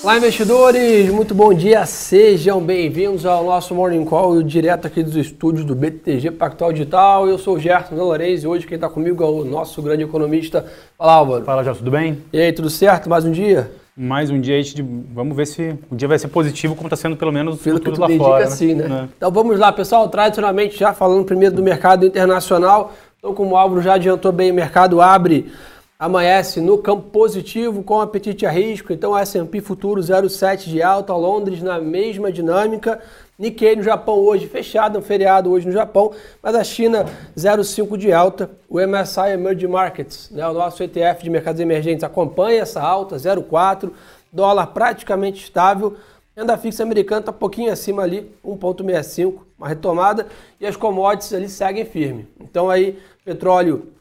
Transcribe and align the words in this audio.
Olá, 0.00 0.16
investidores! 0.16 1.10
Muito 1.10 1.34
bom 1.34 1.52
dia, 1.52 1.84
sejam 1.84 2.60
bem-vindos 2.60 3.26
ao 3.26 3.42
nosso 3.44 3.74
Morning 3.74 4.04
Call, 4.04 4.42
direto 4.44 4.86
aqui 4.86 5.02
dos 5.02 5.16
estúdios 5.16 5.64
do 5.64 5.74
BTG 5.74 6.30
Pactual 6.30 6.72
Digital. 6.72 7.28
Eu 7.28 7.36
sou 7.36 7.56
o 7.56 7.58
Gerson 7.58 7.96
Lourenço 7.96 8.44
e 8.44 8.46
hoje 8.46 8.66
quem 8.66 8.76
está 8.76 8.88
comigo 8.88 9.24
é 9.24 9.26
o 9.26 9.44
nosso 9.44 9.82
grande 9.82 10.04
economista. 10.04 10.64
Fala, 10.96 11.14
Álvaro. 11.14 11.44
Fala, 11.44 11.64
Gerson, 11.64 11.78
tudo 11.80 11.90
bem? 11.90 12.18
E 12.32 12.40
aí, 12.40 12.52
tudo 12.52 12.70
certo? 12.70 13.10
Mais 13.10 13.24
um 13.24 13.32
dia? 13.32 13.72
Mais 13.96 14.30
um 14.30 14.40
dia, 14.40 14.56
a 14.56 14.62
gente, 14.62 14.80
vamos 15.12 15.36
ver 15.36 15.46
se 15.46 15.74
o 15.90 15.96
dia 15.96 16.06
vai 16.06 16.18
ser 16.18 16.28
positivo, 16.28 16.76
como 16.76 16.86
está 16.86 16.96
sendo 16.96 17.16
pelo 17.16 17.32
menos 17.32 17.60
Pelo 17.60 17.80
tudo 17.80 17.94
que 17.94 18.00
lá 18.00 18.06
tu 18.06 18.16
fora. 18.16 18.42
indica, 18.44 18.56
sim, 18.56 18.74
né? 18.74 19.02
É. 19.02 19.08
Então 19.16 19.32
vamos 19.32 19.58
lá, 19.58 19.72
pessoal. 19.72 20.08
Tradicionalmente, 20.08 20.78
já 20.78 20.92
falando 20.94 21.24
primeiro 21.24 21.56
do 21.56 21.62
mercado 21.62 22.06
internacional. 22.06 22.92
Então, 23.18 23.34
como 23.34 23.54
o 23.54 23.56
Álvaro 23.56 23.82
já 23.82 23.94
adiantou 23.94 24.30
bem, 24.30 24.52
o 24.52 24.54
mercado 24.54 25.00
abre 25.00 25.50
amanhece 25.98 26.60
no 26.60 26.78
campo 26.78 27.10
positivo 27.10 27.82
com 27.82 28.00
apetite 28.00 28.46
a 28.46 28.50
risco, 28.50 28.92
então 28.92 29.18
S&P 29.18 29.60
futuro 29.60 30.00
0,7 30.00 30.68
de 30.68 30.80
alta, 30.80 31.12
Londres 31.12 31.60
na 31.60 31.80
mesma 31.80 32.30
dinâmica, 32.30 33.02
Nikkei 33.36 33.74
no 33.74 33.82
Japão 33.82 34.14
hoje 34.14 34.46
fechado, 34.46 34.96
um 35.00 35.02
feriado 35.02 35.50
hoje 35.50 35.66
no 35.66 35.72
Japão, 35.72 36.12
mas 36.40 36.54
a 36.54 36.62
China 36.62 37.04
0,5 37.36 37.96
de 37.96 38.12
alta, 38.12 38.48
o 38.68 38.78
MSI 38.78 39.32
Emerging 39.32 39.66
Markets, 39.66 40.30
né, 40.30 40.46
o 40.46 40.52
nosso 40.52 40.80
ETF 40.84 41.24
de 41.24 41.30
mercados 41.30 41.60
emergentes 41.60 42.04
acompanha 42.04 42.62
essa 42.62 42.80
alta, 42.80 43.16
0,4, 43.16 43.90
dólar 44.32 44.68
praticamente 44.68 45.42
estável, 45.42 45.96
renda 46.36 46.56
fixa 46.56 46.84
americana 46.84 47.20
está 47.20 47.32
um 47.32 47.34
pouquinho 47.34 47.72
acima 47.72 48.04
ali, 48.04 48.32
1,65, 48.44 49.40
uma 49.58 49.66
retomada, 49.66 50.28
e 50.60 50.66
as 50.66 50.76
commodities 50.76 51.32
ali 51.32 51.48
seguem 51.48 51.84
firme. 51.84 52.28
Então 52.40 52.70
aí, 52.70 52.96
petróleo 53.24 53.97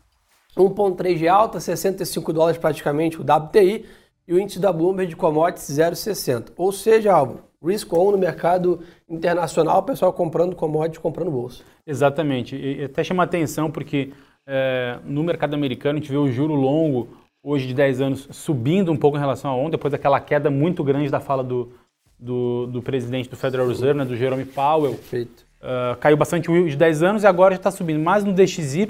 1,3 0.61 1.17
de 1.17 1.27
alta, 1.27 1.59
65 1.59 2.33
dólares 2.33 2.57
praticamente 2.57 3.19
o 3.19 3.23
WTI 3.23 3.85
e 4.27 4.33
o 4.33 4.39
índice 4.39 4.59
da 4.59 4.73
Bloomberg 4.73 5.09
de 5.09 5.15
commodities 5.15 5.69
0,60. 5.69 6.51
Ou 6.57 6.71
seja, 6.71 7.13
Álvaro, 7.13 7.39
risk 7.63 7.91
on 7.93 8.11
no 8.11 8.17
mercado 8.17 8.81
internacional, 9.09 9.79
o 9.79 9.83
pessoal 9.83 10.11
comprando 10.11 10.55
commodities, 10.55 11.01
comprando 11.01 11.31
bolsa. 11.31 11.63
Exatamente. 11.85 12.55
E 12.55 12.83
até 12.83 13.03
chama 13.03 13.23
atenção 13.23 13.71
porque 13.71 14.11
é, 14.45 14.99
no 15.05 15.23
mercado 15.23 15.53
americano 15.53 15.97
a 15.97 16.01
gente 16.01 16.11
vê 16.11 16.17
o 16.17 16.27
juro 16.27 16.53
longo 16.53 17.07
hoje 17.41 17.67
de 17.67 17.73
10 17.73 18.01
anos 18.01 18.27
subindo 18.31 18.91
um 18.91 18.97
pouco 18.97 19.17
em 19.17 19.19
relação 19.19 19.49
a 19.49 19.55
ontem, 19.55 19.71
depois 19.71 19.91
daquela 19.91 20.19
queda 20.19 20.49
muito 20.49 20.83
grande 20.83 21.09
da 21.09 21.19
fala 21.19 21.43
do, 21.43 21.71
do, 22.19 22.67
do 22.67 22.81
presidente 22.81 23.29
do 23.29 23.37
Federal 23.37 23.67
Reserve, 23.67 23.99
né, 23.99 24.05
do 24.05 24.17
Jerome 24.17 24.43
Powell. 24.43 24.91
Perfeito. 24.91 25.45
Uh, 25.61 25.97
caiu 25.97 26.17
bastante 26.17 26.51
o 26.51 26.67
de 26.67 26.75
10 26.75 27.03
anos 27.03 27.23
e 27.23 27.27
agora 27.27 27.55
já 27.55 27.59
está 27.59 27.71
subindo. 27.71 27.99
Mas 27.99 28.23
no 28.23 28.33
DXY 28.33 28.87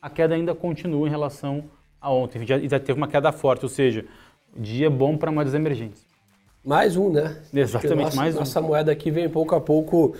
a 0.00 0.08
queda 0.08 0.34
ainda 0.34 0.54
continua 0.54 1.06
em 1.06 1.10
relação 1.10 1.64
a 2.00 2.12
ontem. 2.12 2.46
Já, 2.46 2.58
já 2.58 2.80
teve 2.80 2.98
uma 2.98 3.08
queda 3.08 3.30
forte, 3.32 3.64
ou 3.64 3.68
seja, 3.68 4.04
dia 4.56 4.90
bom 4.90 5.16
para 5.16 5.30
moedas 5.30 5.54
emergentes. 5.54 6.04
Mais 6.64 6.96
um, 6.96 7.10
né? 7.10 7.42
Exatamente, 7.52 8.04
nossa, 8.04 8.16
mais 8.16 8.34
um. 8.34 8.38
Nossa 8.40 8.60
moeda 8.60 8.92
aqui 8.92 9.10
vem 9.10 9.28
pouco 9.28 9.54
a 9.54 9.60
pouco 9.60 10.14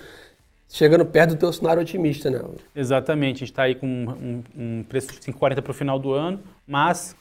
chegando 0.68 1.04
perto 1.04 1.30
do 1.30 1.36
teu 1.36 1.52
cenário 1.52 1.82
otimista, 1.82 2.30
né? 2.30 2.40
Exatamente, 2.74 3.36
a 3.36 3.38
gente 3.40 3.50
está 3.50 3.64
aí 3.64 3.74
com 3.74 3.86
um, 3.86 4.42
um, 4.56 4.82
preço 4.84 5.08
de 5.08 5.18
5,40 5.20 5.60
para 5.60 5.70
o 5.70 5.74
final 5.74 5.98
do 5.98 6.12
ano, 6.12 6.40
mas 6.66 7.16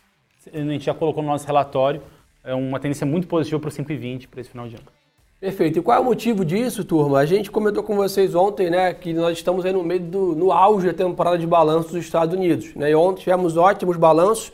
a 0.54 0.58
gente 0.58 0.86
já 0.86 0.94
colocou 0.94 1.23
no 1.23 1.30
nosso 1.30 1.46
relatório 1.46 2.02
é 2.44 2.54
uma 2.54 2.80
tendência 2.80 3.06
muito 3.06 3.28
positiva 3.28 3.60
para 3.60 3.68
o 3.68 3.72
5,20 3.72 4.28
para 4.28 4.42
esse 4.42 4.50
final 4.50 4.68
de 4.68 4.76
ano. 4.76 4.86
Perfeito. 5.40 5.80
E 5.80 5.82
qual 5.82 5.98
é 5.98 6.02
o 6.02 6.04
motivo 6.04 6.44
disso, 6.44 6.84
turma? 6.84 7.20
A 7.20 7.26
gente 7.26 7.50
comentou 7.50 7.82
com 7.82 7.95
vocês 7.95 8.36
ontem, 8.36 8.70
né, 8.70 8.94
que 8.94 9.14
nós 9.14 9.38
estamos 9.38 9.66
aí 9.66 9.72
no 9.72 9.82
meio 9.84 10.02
do 10.02 10.36
no 10.36 10.52
auge 10.52 10.88
da 10.88 10.94
temporada 10.94 11.38
de 11.38 11.48
balanço 11.48 11.94
dos 11.94 12.04
Estados 12.04 12.36
Unidos. 12.36 12.76
Né? 12.76 12.92
E 12.92 12.95
ontem 12.95 13.22
tivemos 13.22 13.56
ótimos 13.56 13.95
balanços 13.95 14.52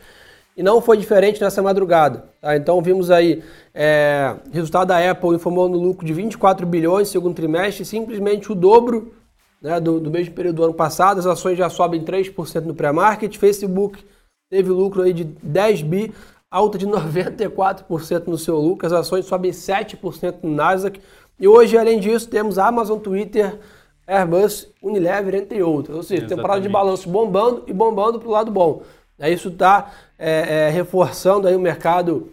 e 0.56 0.62
não 0.62 0.80
foi 0.80 0.96
diferente 0.98 1.42
nessa 1.42 1.60
madrugada. 1.60 2.26
Tá? 2.40 2.56
Então 2.56 2.80
vimos 2.84 3.10
aí 3.10 3.42
é, 3.74 4.36
resultado 4.54 4.90
da 4.90 5.10
Apple 5.10 5.36
informando 5.36 5.76
lucro 5.76 6.06
de 6.06 6.14
24 6.14 6.68
bilhões 6.68 7.08
no 7.08 7.12
segundo 7.14 7.34
trimestre, 7.34 7.84
simplesmente 7.84 8.52
o 8.52 8.56
dobro 8.56 9.12
né, 9.60 9.80
do, 9.80 10.00
do 10.00 10.12
mesmo 10.12 10.36
período 10.36 10.58
do 10.58 10.64
ano 10.66 10.74
passado. 10.76 11.18
As 11.18 11.26
ações 11.26 11.58
já 11.58 11.68
sobem 11.68 12.04
3% 12.04 12.62
no 12.62 12.76
pré-market. 12.76 13.36
Facebook 13.38 14.06
teve 14.52 14.70
lucro 14.70 15.02
aí 15.02 15.14
de 15.14 15.24
10 15.24 15.82
bi 15.82 16.14
alta 16.56 16.78
de 16.78 16.88
94% 16.88 18.28
no 18.28 18.38
seu 18.38 18.58
lucro, 18.58 18.88
as 18.88 18.94
ações 18.94 19.26
sobem 19.26 19.52
7% 19.52 20.36
no 20.44 20.52
Nasdaq. 20.52 21.02
E 21.38 21.48
hoje, 21.48 21.78
além 21.78 22.00
disso, 22.00 22.30
temos 22.30 22.58
Amazon, 22.58 22.98
Twitter, 22.98 23.60
Airbus, 24.08 24.70
Unilever, 24.82 25.36
entre 25.36 25.62
outros. 25.62 25.98
Ou 25.98 26.04
seja, 26.04 26.22
Exatamente. 26.22 26.38
temporada 26.38 26.62
de 26.62 26.70
balanço 26.70 27.10
bombando 27.10 27.64
e 27.68 27.74
bombando 27.74 28.20
para 28.20 28.30
o 28.30 28.32
lado 28.32 28.52
bom. 28.52 28.84
É, 29.20 29.30
isso 29.30 29.50
está 29.50 29.92
é, 30.18 30.68
é, 30.68 30.70
reforçando 30.70 31.48
aí 31.48 31.56
o 31.56 31.60
mercado, 31.60 32.30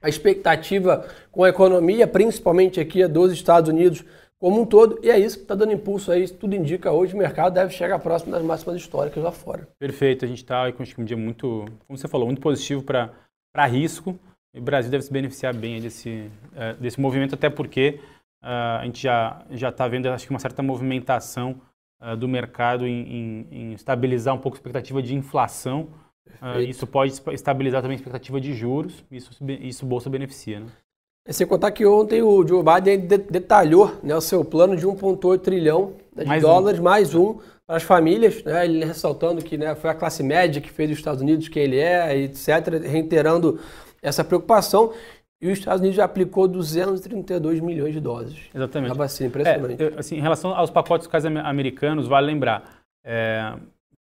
a 0.00 0.08
expectativa 0.08 1.06
com 1.30 1.44
a 1.44 1.48
economia, 1.50 2.06
principalmente 2.06 2.80
aqui 2.80 3.06
dos 3.06 3.32
Estados 3.32 3.68
Unidos 3.68 4.02
como 4.38 4.60
um 4.60 4.66
todo, 4.66 4.98
e 5.04 5.08
é 5.08 5.16
isso 5.16 5.36
que 5.36 5.44
está 5.44 5.54
dando 5.54 5.72
impulso 5.72 6.10
aí, 6.10 6.28
tudo 6.28 6.56
indica 6.56 6.90
hoje 6.90 7.14
o 7.14 7.16
mercado 7.16 7.54
deve 7.54 7.72
chegar 7.72 8.00
próximo 8.00 8.32
das 8.32 8.42
máximas 8.42 8.74
históricas 8.74 9.22
lá 9.22 9.30
fora. 9.30 9.68
Perfeito, 9.78 10.24
a 10.24 10.28
gente 10.28 10.38
está 10.38 10.70
com 10.72 10.82
um 10.98 11.04
dia 11.04 11.16
muito, 11.16 11.64
como 11.86 11.96
você 11.96 12.08
falou, 12.08 12.26
muito 12.26 12.40
positivo 12.40 12.82
para 12.82 13.12
para 13.52 13.66
risco. 13.66 14.18
E 14.54 14.58
o 14.58 14.62
Brasil 14.62 14.90
deve 14.90 15.04
se 15.04 15.12
beneficiar 15.12 15.54
bem 15.54 15.80
desse, 15.80 16.30
uh, 16.52 16.80
desse 16.80 17.00
movimento, 17.00 17.34
até 17.34 17.48
porque 17.48 18.00
uh, 18.42 18.80
a 18.80 18.84
gente 18.84 19.02
já 19.02 19.68
está 19.68 19.88
vendo, 19.88 20.08
acho 20.08 20.26
que, 20.26 20.32
uma 20.32 20.38
certa 20.38 20.62
movimentação 20.62 21.60
uh, 22.02 22.16
do 22.16 22.28
mercado 22.28 22.86
em, 22.86 23.02
em, 23.02 23.46
em, 23.50 23.72
estabilizar 23.72 24.34
um 24.34 24.38
pouco 24.38 24.56
a 24.56 24.58
expectativa 24.58 25.02
de 25.02 25.14
inflação. 25.14 25.88
isso 26.68 26.86
pode 26.86 27.14
estabilizar 27.32 27.82
também 27.82 27.94
a 27.94 27.98
expectativa 27.98 28.40
de 28.40 28.54
juros, 28.54 29.04
isso, 29.10 29.30
isso 29.60 29.86
Bolsa 29.86 30.10
beneficia. 30.10 30.60
Né? 30.60 30.66
É 31.24 31.32
sem 31.32 31.46
contar 31.46 31.70
que 31.70 31.86
ontem 31.86 32.20
o 32.20 32.46
Joe 32.46 32.64
Biden 32.64 33.06
detalhou 33.06 33.96
né, 34.02 34.14
o 34.14 34.20
seu 34.20 34.44
plano 34.44 34.76
de 34.76 34.84
1,8 34.86 35.38
trilhão 35.40 35.94
de 36.16 36.24
mais 36.24 36.42
dólares, 36.42 36.80
um. 36.80 36.82
mais 36.82 37.14
um, 37.14 37.38
as 37.72 37.82
famílias, 37.82 38.44
né, 38.44 38.64
ele 38.66 38.84
ressaltando 38.84 39.42
que 39.42 39.56
né, 39.56 39.74
foi 39.74 39.88
a 39.88 39.94
classe 39.94 40.22
média 40.22 40.60
que 40.60 40.70
fez 40.70 40.90
os 40.90 40.98
Estados 40.98 41.22
Unidos 41.22 41.48
quem 41.48 41.62
ele 41.62 41.78
é, 41.78 42.16
etc., 42.18 42.80
reiterando 42.84 43.58
essa 44.02 44.22
preocupação. 44.22 44.92
E 45.40 45.50
os 45.50 45.58
Estados 45.58 45.80
Unidos 45.80 45.96
já 45.96 46.04
aplicou 46.04 46.46
232 46.46 47.60
milhões 47.60 47.92
de 47.94 48.00
doses. 48.00 48.38
Exatamente. 48.54 48.92
A 48.92 48.94
vacina, 48.94 49.28
impressionante. 49.28 49.82
É, 49.82 49.92
assim, 49.98 50.16
em 50.16 50.20
relação 50.20 50.54
aos 50.54 50.70
pacotes 50.70 51.08
americanos, 51.44 52.06
vale 52.06 52.26
lembrar, 52.26 52.62
é, 53.04 53.54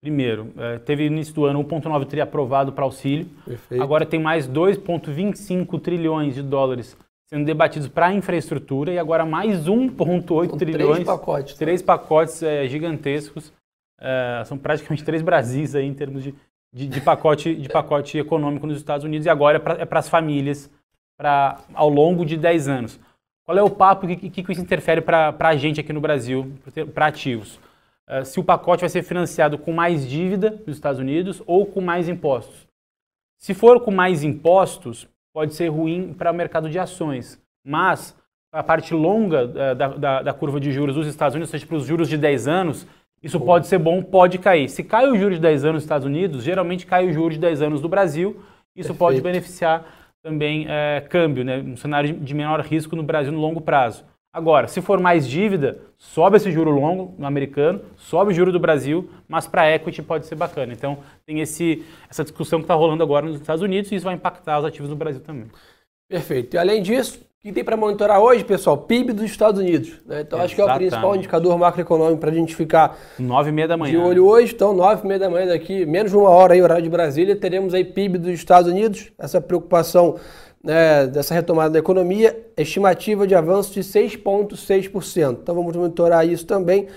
primeiro, 0.02 0.52
é, 0.58 0.78
teve 0.78 1.08
no 1.08 1.16
início 1.16 1.32
do 1.32 1.46
ano 1.46 1.64
1,9 1.64 2.06
tri 2.06 2.20
aprovado 2.20 2.72
para 2.72 2.84
auxílio. 2.84 3.26
Perfeito. 3.46 3.82
Agora 3.82 4.04
tem 4.04 4.20
mais 4.20 4.48
2,25 4.48 5.80
trilhões 5.80 6.34
de 6.34 6.42
dólares 6.42 6.96
sendo 7.32 7.44
debatidos 7.44 7.86
para 7.86 8.12
infraestrutura 8.12 8.92
e 8.92 8.98
agora 8.98 9.24
mais 9.24 9.66
1,8 9.66 10.58
trilhões. 10.58 10.94
Três 10.94 11.06
pacotes. 11.06 11.54
Tá? 11.54 11.58
Três 11.58 11.82
pacotes 11.82 12.42
é, 12.42 12.66
gigantescos. 12.66 13.52
É, 14.00 14.42
são 14.46 14.56
praticamente 14.56 15.04
três 15.04 15.22
Brasis 15.22 15.74
aí 15.74 15.86
em 15.86 15.94
termos 15.94 16.22
de, 16.22 16.34
de, 16.72 16.86
de, 16.86 17.00
pacote, 17.00 17.54
de 17.54 17.68
pacote 17.68 18.18
econômico 18.18 18.66
nos 18.66 18.78
Estados 18.78 19.04
Unidos 19.04 19.26
e 19.26 19.30
agora 19.30 19.56
é 19.56 19.60
para 19.60 19.74
é 19.82 19.98
as 19.98 20.08
famílias 20.08 20.70
pra, 21.18 21.58
ao 21.74 21.88
longo 21.88 22.24
de 22.24 22.36
10 22.36 22.68
anos. 22.68 23.00
Qual 23.44 23.58
é 23.58 23.62
o 23.62 23.70
papo 23.70 24.08
e 24.08 24.16
que, 24.16 24.30
que, 24.30 24.42
que 24.42 24.52
isso 24.52 24.60
interfere 24.60 25.00
para 25.00 25.36
a 25.38 25.56
gente 25.56 25.80
aqui 25.80 25.92
no 25.92 26.00
Brasil, 26.00 26.52
para 26.94 27.06
ativos? 27.06 27.60
É, 28.08 28.24
se 28.24 28.40
o 28.40 28.44
pacote 28.44 28.80
vai 28.80 28.88
ser 28.88 29.02
financiado 29.02 29.58
com 29.58 29.72
mais 29.72 30.08
dívida 30.08 30.60
nos 30.66 30.76
Estados 30.76 31.00
Unidos 31.00 31.42
ou 31.46 31.66
com 31.66 31.80
mais 31.80 32.08
impostos. 32.08 32.66
Se 33.38 33.54
for 33.54 33.80
com 33.80 33.90
mais 33.90 34.22
impostos, 34.22 35.08
pode 35.32 35.54
ser 35.54 35.68
ruim 35.68 36.12
para 36.12 36.30
o 36.30 36.34
mercado 36.34 36.68
de 36.68 36.78
ações. 36.78 37.40
Mas 37.64 38.16
a 38.52 38.62
parte 38.62 38.94
longa 38.94 39.50
eh, 39.54 39.74
da, 39.74 39.88
da, 39.88 40.22
da, 40.22 40.32
curva 40.34 40.58
de 40.58 40.72
juros 40.72 40.94
dos 40.94 41.06
Estados 41.06 41.34
Unidos, 41.34 41.50
ou 41.50 41.52
seja, 41.52 41.66
para 41.66 41.76
os 41.76 41.86
juros 41.86 42.08
de 42.08 42.18
10 42.18 42.48
anos, 42.48 42.86
isso 43.22 43.38
Pô. 43.38 43.46
pode 43.46 43.66
ser 43.66 43.78
bom, 43.78 44.02
pode 44.02 44.38
cair. 44.38 44.68
Se 44.68 44.82
cai 44.82 45.08
o 45.08 45.16
juros 45.16 45.36
de 45.36 45.42
10 45.42 45.64
anos 45.64 45.74
nos 45.74 45.82
Estados 45.84 46.06
Unidos, 46.06 46.42
geralmente 46.42 46.86
cai 46.86 47.06
o 47.06 47.12
juros 47.12 47.34
de 47.34 47.40
10 47.40 47.62
anos 47.62 47.80
do 47.80 47.88
Brasil. 47.88 48.36
Isso 48.74 48.88
Perfeito. 48.88 48.98
pode 48.98 49.20
beneficiar 49.20 49.84
também 50.22 50.66
é, 50.68 51.04
câmbio, 51.08 51.44
né? 51.44 51.58
um 51.58 51.76
cenário 51.76 52.14
de 52.14 52.34
menor 52.34 52.60
risco 52.60 52.94
no 52.96 53.02
Brasil 53.02 53.32
no 53.32 53.40
longo 53.40 53.60
prazo. 53.60 54.04
Agora, 54.32 54.68
se 54.68 54.80
for 54.80 55.00
mais 55.00 55.28
dívida, 55.28 55.80
sobe 55.98 56.36
esse 56.36 56.52
juro 56.52 56.70
longo 56.70 57.14
no 57.18 57.26
americano, 57.26 57.82
sobe 57.96 58.30
o 58.30 58.34
juro 58.34 58.52
do 58.52 58.60
Brasil, 58.60 59.10
mas 59.26 59.48
para 59.48 59.68
equity 59.74 60.02
pode 60.02 60.24
ser 60.26 60.36
bacana. 60.36 60.72
Então, 60.72 60.98
tem 61.26 61.40
esse, 61.40 61.84
essa 62.08 62.22
discussão 62.22 62.60
que 62.60 62.64
está 62.64 62.74
rolando 62.74 63.02
agora 63.02 63.26
nos 63.26 63.40
Estados 63.40 63.60
Unidos 63.60 63.90
e 63.90 63.96
isso 63.96 64.04
vai 64.04 64.14
impactar 64.14 64.60
os 64.60 64.64
ativos 64.64 64.88
do 64.88 64.94
Brasil 64.94 65.20
também. 65.20 65.48
Perfeito. 66.08 66.54
E 66.54 66.58
além 66.58 66.80
disso, 66.80 67.20
o 67.40 67.42
que 67.42 67.52
tem 67.52 67.64
para 67.64 67.74
monitorar 67.74 68.20
hoje, 68.20 68.44
pessoal? 68.44 68.76
PIB 68.76 69.14
dos 69.14 69.24
Estados 69.24 69.58
Unidos. 69.58 69.92
Né? 70.04 70.20
Então, 70.20 70.38
Exatamente. 70.38 70.44
acho 70.44 70.54
que 70.54 70.60
é 70.60 70.64
o 70.64 70.76
principal 70.76 71.16
indicador 71.16 71.58
macroeconômico 71.58 72.20
para 72.20 72.30
a 72.30 72.34
gente 72.34 72.54
ficar 72.54 72.98
nove 73.18 73.48
e 73.48 73.52
meia 73.52 73.66
da 73.66 73.78
manhã. 73.78 73.92
de 73.92 73.96
olho 73.96 74.26
hoje. 74.26 74.52
Então, 74.52 74.74
nove 74.74 75.04
e 75.04 75.06
meia 75.06 75.20
da 75.20 75.30
manhã 75.30 75.46
daqui, 75.46 75.86
menos 75.86 76.10
de 76.10 76.18
uma 76.18 76.28
hora 76.28 76.52
aí, 76.52 76.60
horário 76.60 76.82
de 76.82 76.90
Brasília, 76.90 77.34
teremos 77.34 77.72
aí 77.72 77.82
PIB 77.82 78.18
dos 78.18 78.32
Estados 78.32 78.70
Unidos. 78.70 79.10
Essa 79.18 79.40
preocupação 79.40 80.16
né, 80.62 81.06
dessa 81.06 81.32
retomada 81.32 81.70
da 81.70 81.78
economia, 81.78 82.38
estimativa 82.58 83.26
de 83.26 83.34
avanço 83.34 83.72
de 83.72 83.80
6,6%. 83.80 85.38
Então 85.42 85.54
vamos 85.54 85.74
monitorar 85.74 86.28
isso 86.28 86.44
também. 86.44 86.88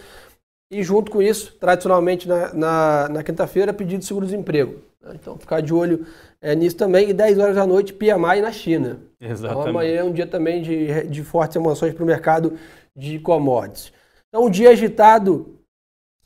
E 0.69 0.83
junto 0.83 1.09
com 1.09 1.21
isso, 1.21 1.55
tradicionalmente 1.57 2.27
na, 2.27 2.53
na, 2.53 3.09
na 3.09 3.23
quinta-feira, 3.23 3.71
pedido 3.71 3.99
de 3.99 4.05
seguro-desemprego. 4.05 4.81
Então, 5.13 5.37
ficar 5.37 5.61
de 5.61 5.73
olho 5.73 6.05
é, 6.41 6.55
nisso 6.55 6.77
também. 6.77 7.09
E 7.09 7.13
10 7.13 7.39
horas 7.39 7.55
da 7.55 7.67
noite, 7.67 7.93
PMI 7.93 8.41
na 8.41 8.51
China. 8.51 8.99
Exatamente. 9.19 9.59
Então, 9.59 9.69
amanhã 9.69 9.99
é 9.99 10.03
um 10.03 10.11
dia 10.11 10.27
também 10.27 10.61
de, 10.61 11.07
de 11.07 11.23
fortes 11.23 11.55
emoções 11.55 11.93
para 11.93 12.03
o 12.03 12.07
mercado 12.07 12.57
de 12.95 13.19
commodities. 13.19 13.91
Então, 14.29 14.45
um 14.45 14.49
dia 14.49 14.69
agitado 14.69 15.59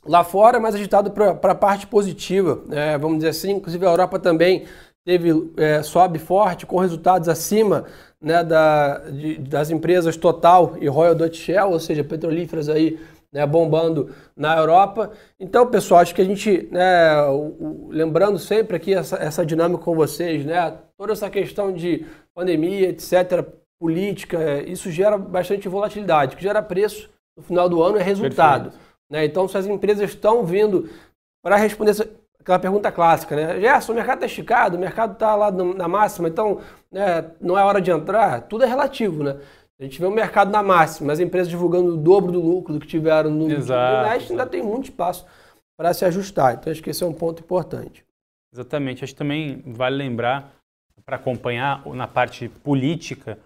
lá 0.06 0.24
fora, 0.24 0.60
mas 0.60 0.74
agitado 0.74 1.10
para 1.10 1.30
a 1.30 1.54
parte 1.54 1.86
positiva, 1.86 2.62
é, 2.70 2.96
vamos 2.96 3.18
dizer 3.18 3.30
assim. 3.30 3.52
Inclusive, 3.52 3.84
a 3.84 3.90
Europa 3.90 4.18
também 4.18 4.66
teve 5.04 5.52
é, 5.56 5.82
sobe 5.82 6.18
forte, 6.18 6.66
com 6.66 6.78
resultados 6.78 7.28
acima 7.28 7.84
né, 8.20 8.44
da, 8.44 8.98
de, 8.98 9.38
das 9.38 9.70
empresas 9.70 10.16
Total 10.16 10.76
e 10.80 10.86
Royal 10.86 11.14
Dutch 11.14 11.36
Shell, 11.36 11.70
ou 11.70 11.80
seja, 11.80 12.04
petrolíferas 12.04 12.68
aí 12.68 12.98
né, 13.32 13.46
bombando 13.46 14.14
na 14.36 14.56
Europa. 14.56 15.10
Então, 15.38 15.66
pessoal, 15.66 16.00
acho 16.00 16.14
que 16.14 16.22
a 16.22 16.24
gente, 16.24 16.68
né, 16.70 17.22
o, 17.24 17.86
o, 17.86 17.88
lembrando 17.90 18.38
sempre 18.38 18.76
aqui 18.76 18.94
essa, 18.94 19.16
essa 19.16 19.44
dinâmica 19.44 19.82
com 19.82 19.94
vocês, 19.94 20.44
né, 20.44 20.78
toda 20.96 21.12
essa 21.12 21.28
questão 21.30 21.72
de 21.72 22.06
pandemia, 22.34 22.88
etc., 22.88 23.44
política, 23.80 24.62
isso 24.62 24.90
gera 24.90 25.16
bastante 25.16 25.68
volatilidade, 25.68 26.34
que 26.34 26.42
gera 26.42 26.60
preço 26.60 27.08
no 27.36 27.42
final 27.44 27.68
do 27.68 27.80
ano 27.82 27.98
é 27.98 28.02
resultado. 28.02 28.72
Né? 29.08 29.24
Então, 29.24 29.46
se 29.46 29.56
as 29.56 29.66
empresas 29.66 30.10
estão 30.10 30.44
vindo 30.44 30.90
para 31.42 31.56
responder 31.56 31.92
essa, 31.92 32.08
aquela 32.40 32.58
pergunta 32.58 32.90
clássica, 32.90 33.36
né? 33.36 33.60
Gerson, 33.60 33.92
o 33.92 33.94
mercado 33.94 34.16
está 34.16 34.26
esticado, 34.26 34.76
o 34.76 34.80
mercado 34.80 35.12
está 35.12 35.34
lá 35.36 35.50
na 35.50 35.86
máxima, 35.86 36.28
então 36.28 36.60
né, 36.90 37.30
não 37.40 37.58
é 37.58 37.62
hora 37.62 37.80
de 37.80 37.90
entrar, 37.90 38.42
tudo 38.42 38.64
é 38.64 38.66
relativo, 38.66 39.22
né? 39.22 39.36
A 39.80 39.84
gente 39.84 40.00
vê 40.00 40.06
o 40.06 40.10
mercado 40.10 40.50
na 40.50 40.62
máxima, 40.62 41.12
as 41.12 41.20
empresas 41.20 41.48
divulgando 41.48 41.94
o 41.94 41.96
dobro 41.96 42.32
do 42.32 42.40
lucro 42.40 42.74
do 42.74 42.80
que 42.80 42.86
tiveram 42.86 43.30
no 43.30 43.46
trimestre, 43.46 44.32
ainda 44.32 44.46
tem 44.46 44.60
muito 44.62 44.86
espaço 44.86 45.24
para 45.76 45.94
se 45.94 46.04
ajustar. 46.04 46.54
Então, 46.54 46.72
acho 46.72 46.82
que 46.82 46.90
esse 46.90 47.04
é 47.04 47.06
um 47.06 47.12
ponto 47.12 47.42
importante. 47.42 48.04
Exatamente. 48.52 49.04
Acho 49.04 49.12
que 49.12 49.18
também 49.18 49.62
vale 49.64 49.96
lembrar, 49.96 50.52
para 51.04 51.16
acompanhar 51.16 51.86
na 51.86 52.08
parte 52.08 52.48
política, 52.48 53.38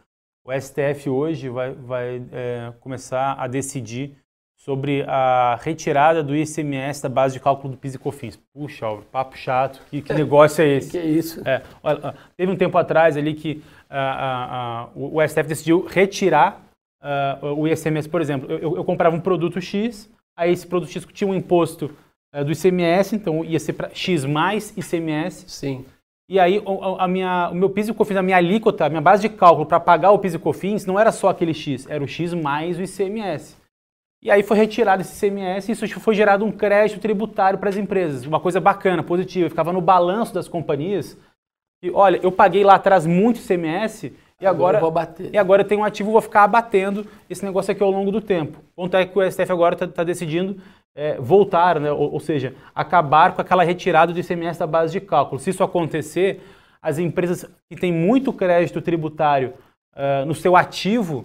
o 0.44 0.52
STF 0.52 1.08
hoje 1.08 1.48
vai, 1.48 1.72
vai 1.72 2.22
é, 2.32 2.72
começar 2.80 3.34
a 3.34 3.46
decidir 3.46 4.16
sobre 4.64 5.04
a 5.08 5.58
retirada 5.60 6.22
do 6.22 6.36
ICMS 6.36 7.02
da 7.02 7.08
base 7.08 7.34
de 7.34 7.40
cálculo 7.40 7.72
do 7.72 7.76
PIS 7.76 7.96
e 7.96 7.98
COFINS. 7.98 8.38
Puxa, 8.54 8.86
papo 9.10 9.36
chato, 9.36 9.82
que, 9.90 10.00
que 10.00 10.12
negócio 10.14 10.62
é 10.62 10.68
esse? 10.76 10.90
que 10.92 10.98
é 10.98 11.04
isso? 11.04 11.42
É, 11.44 11.62
olha, 11.82 12.14
teve 12.36 12.52
um 12.52 12.56
tempo 12.56 12.78
atrás 12.78 13.16
ali 13.16 13.34
que 13.34 13.60
uh, 13.90 14.96
uh, 14.96 15.16
o 15.16 15.28
STF 15.28 15.48
decidiu 15.48 15.84
retirar 15.84 16.62
o 17.56 17.66
ICMS, 17.66 18.08
por 18.08 18.20
exemplo. 18.20 18.48
Eu, 18.52 18.76
eu, 18.76 18.84
comprava 18.84 19.16
um 19.16 19.20
produto 19.20 19.60
X, 19.60 20.08
aí 20.38 20.52
esse 20.52 20.64
produto 20.64 20.92
X 20.92 21.04
tinha 21.12 21.28
um 21.28 21.34
imposto 21.34 21.90
do 22.46 22.52
ICMS, 22.52 23.16
então 23.16 23.44
ia 23.44 23.58
ser 23.58 23.74
X 23.92 24.24
mais 24.24 24.72
ICMS. 24.76 25.44
Sim. 25.48 25.84
E 26.30 26.38
aí 26.38 26.62
a, 26.64 27.04
a 27.04 27.08
minha, 27.08 27.50
o 27.50 27.56
meu 27.56 27.68
PIS 27.68 27.88
e 27.88 27.94
COFINS, 27.94 28.18
a 28.18 28.22
minha 28.22 28.36
alíquota, 28.36 28.86
a 28.86 28.88
minha 28.88 29.00
base 29.00 29.22
de 29.22 29.28
cálculo 29.34 29.66
para 29.66 29.80
pagar 29.80 30.12
o 30.12 30.18
PIS 30.20 30.34
e 30.34 30.38
COFINS 30.38 30.86
não 30.86 30.96
era 30.96 31.10
só 31.10 31.30
aquele 31.30 31.52
X, 31.52 31.88
era 31.90 32.04
o 32.04 32.06
X 32.06 32.32
mais 32.32 32.78
o 32.78 32.82
ICMS. 32.82 33.60
E 34.22 34.30
aí 34.30 34.42
foi 34.42 34.56
retirado 34.56 35.02
esse 35.02 35.26
ICMS 35.26 35.68
e 35.68 35.72
isso 35.72 36.00
foi 36.00 36.14
gerado 36.14 36.44
um 36.44 36.52
crédito 36.52 37.00
tributário 37.00 37.58
para 37.58 37.68
as 37.68 37.76
empresas. 37.76 38.24
Uma 38.24 38.38
coisa 38.38 38.60
bacana, 38.60 39.02
positiva. 39.02 39.48
Ficava 39.48 39.72
no 39.72 39.80
balanço 39.80 40.32
das 40.32 40.46
companhias 40.46 41.18
e 41.82 41.90
olha, 41.90 42.20
eu 42.22 42.30
paguei 42.30 42.62
lá 42.62 42.76
atrás 42.76 43.04
muito 43.04 43.40
ICMS 43.40 44.12
e 44.40 44.46
agora, 44.46 44.78
agora 44.78 45.14
e 45.32 45.36
agora 45.36 45.62
eu 45.62 45.66
tenho 45.66 45.80
um 45.80 45.84
ativo, 45.84 46.12
vou 46.12 46.20
ficar 46.20 46.44
abatendo 46.44 47.06
esse 47.28 47.44
negócio 47.44 47.72
aqui 47.72 47.82
ao 47.82 47.90
longo 47.90 48.12
do 48.12 48.20
tempo. 48.20 48.58
O 48.58 48.82
ponto 48.82 48.96
é 48.96 49.04
que 49.04 49.18
o 49.18 49.30
STF 49.30 49.50
agora 49.50 49.74
está 49.74 49.88
tá 49.88 50.04
decidindo 50.04 50.60
é, 50.94 51.16
voltar, 51.18 51.80
né? 51.80 51.90
Ou, 51.90 52.12
ou, 52.12 52.20
seja, 52.20 52.54
acabar 52.74 53.34
com 53.34 53.40
aquela 53.40 53.64
retirada 53.64 54.12
do 54.12 54.20
ICMS 54.20 54.58
da 54.58 54.66
base 54.66 54.92
de 54.92 55.00
cálculo. 55.00 55.40
Se 55.40 55.50
isso 55.50 55.64
acontecer, 55.64 56.40
as 56.80 56.98
empresas 56.98 57.44
que 57.68 57.76
têm 57.76 57.92
muito 57.92 58.32
crédito 58.32 58.80
tributário 58.80 59.54
uh, 59.94 60.26
no 60.26 60.34
seu 60.34 60.56
ativo 60.56 61.24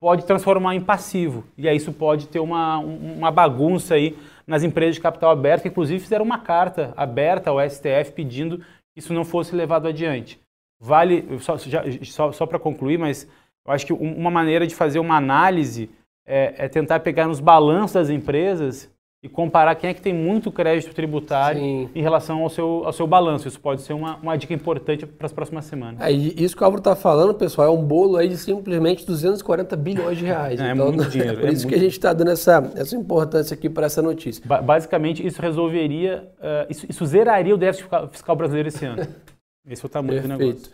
pode 0.00 0.24
transformar 0.24 0.74
em 0.74 0.80
passivo. 0.80 1.44
E 1.56 1.68
aí 1.68 1.76
isso 1.76 1.92
pode 1.92 2.28
ter 2.28 2.38
uma, 2.38 2.78
uma 2.78 3.30
bagunça 3.30 3.94
aí 3.94 4.16
nas 4.46 4.62
empresas 4.62 4.94
de 4.94 5.00
capital 5.00 5.30
aberto, 5.30 5.62
que 5.62 5.68
inclusive 5.68 6.00
fizeram 6.00 6.24
uma 6.24 6.38
carta 6.38 6.92
aberta 6.96 7.50
ao 7.50 7.58
STF 7.68 8.12
pedindo 8.14 8.62
isso 8.96 9.14
não 9.14 9.24
fosse 9.24 9.54
levado 9.54 9.86
adiante. 9.86 10.40
Vale, 10.80 11.38
só, 11.38 11.56
só, 11.56 12.32
só 12.32 12.46
para 12.46 12.58
concluir, 12.58 12.98
mas 12.98 13.28
eu 13.66 13.72
acho 13.72 13.86
que 13.86 13.92
uma 13.92 14.30
maneira 14.30 14.66
de 14.66 14.74
fazer 14.74 14.98
uma 14.98 15.16
análise 15.16 15.90
é, 16.26 16.54
é, 16.58 16.68
tentar 16.68 17.00
pegar 17.00 17.26
nos 17.26 17.40
balanços 17.40 17.94
das 17.94 18.10
empresas 18.10 18.90
e 19.20 19.28
comparar 19.28 19.74
quem 19.74 19.90
é 19.90 19.94
que 19.94 20.00
tem 20.00 20.14
muito 20.14 20.50
crédito 20.52 20.94
tributário 20.94 21.60
Sim. 21.60 21.90
em 21.92 22.00
relação 22.00 22.42
ao 22.42 22.48
seu, 22.48 22.82
ao 22.84 22.92
seu 22.92 23.04
balanço. 23.04 23.48
Isso 23.48 23.58
pode 23.58 23.82
ser 23.82 23.92
uma, 23.92 24.16
uma 24.16 24.36
dica 24.38 24.54
importante 24.54 25.06
para 25.06 25.26
as 25.26 25.32
próximas 25.32 25.64
semanas. 25.64 26.00
É, 26.00 26.12
isso 26.12 26.56
que 26.56 26.62
o 26.62 26.64
Álvaro 26.64 26.80
está 26.80 26.94
falando, 26.94 27.34
pessoal, 27.34 27.66
é 27.66 27.70
um 27.70 27.82
bolo 27.82 28.16
aí 28.16 28.28
de 28.28 28.36
simplesmente 28.36 29.04
240 29.04 29.74
bilhões 29.76 30.18
de 30.18 30.24
reais. 30.24 30.60
É, 30.60 30.70
então, 30.70 30.86
é 30.86 30.92
muito 30.92 31.04
dinheiro. 31.10 31.32
É 31.32 31.40
por 31.40 31.48
é 31.48 31.52
isso 31.52 31.66
que 31.66 31.74
a 31.74 31.78
gente 31.78 31.92
está 31.92 32.12
dando 32.12 32.30
essa, 32.30 32.70
essa 32.76 32.96
importância 32.96 33.54
aqui 33.54 33.68
para 33.68 33.86
essa 33.86 34.00
notícia. 34.00 34.40
Ba 34.46 34.62
basicamente, 34.62 35.26
isso 35.26 35.42
resolveria, 35.42 36.30
uh, 36.38 36.70
isso, 36.70 36.86
isso 36.88 37.04
zeraria 37.04 37.54
o 37.54 37.58
déficit 37.58 37.88
fiscal 38.12 38.36
brasileiro 38.36 38.68
esse 38.68 38.84
ano. 38.84 39.04
Esse 39.70 39.84
é 39.84 39.86
o 39.86 39.88
tamanho 39.90 40.22
Perfeito. 40.22 40.38
do 40.38 40.46
negócio. 40.46 40.72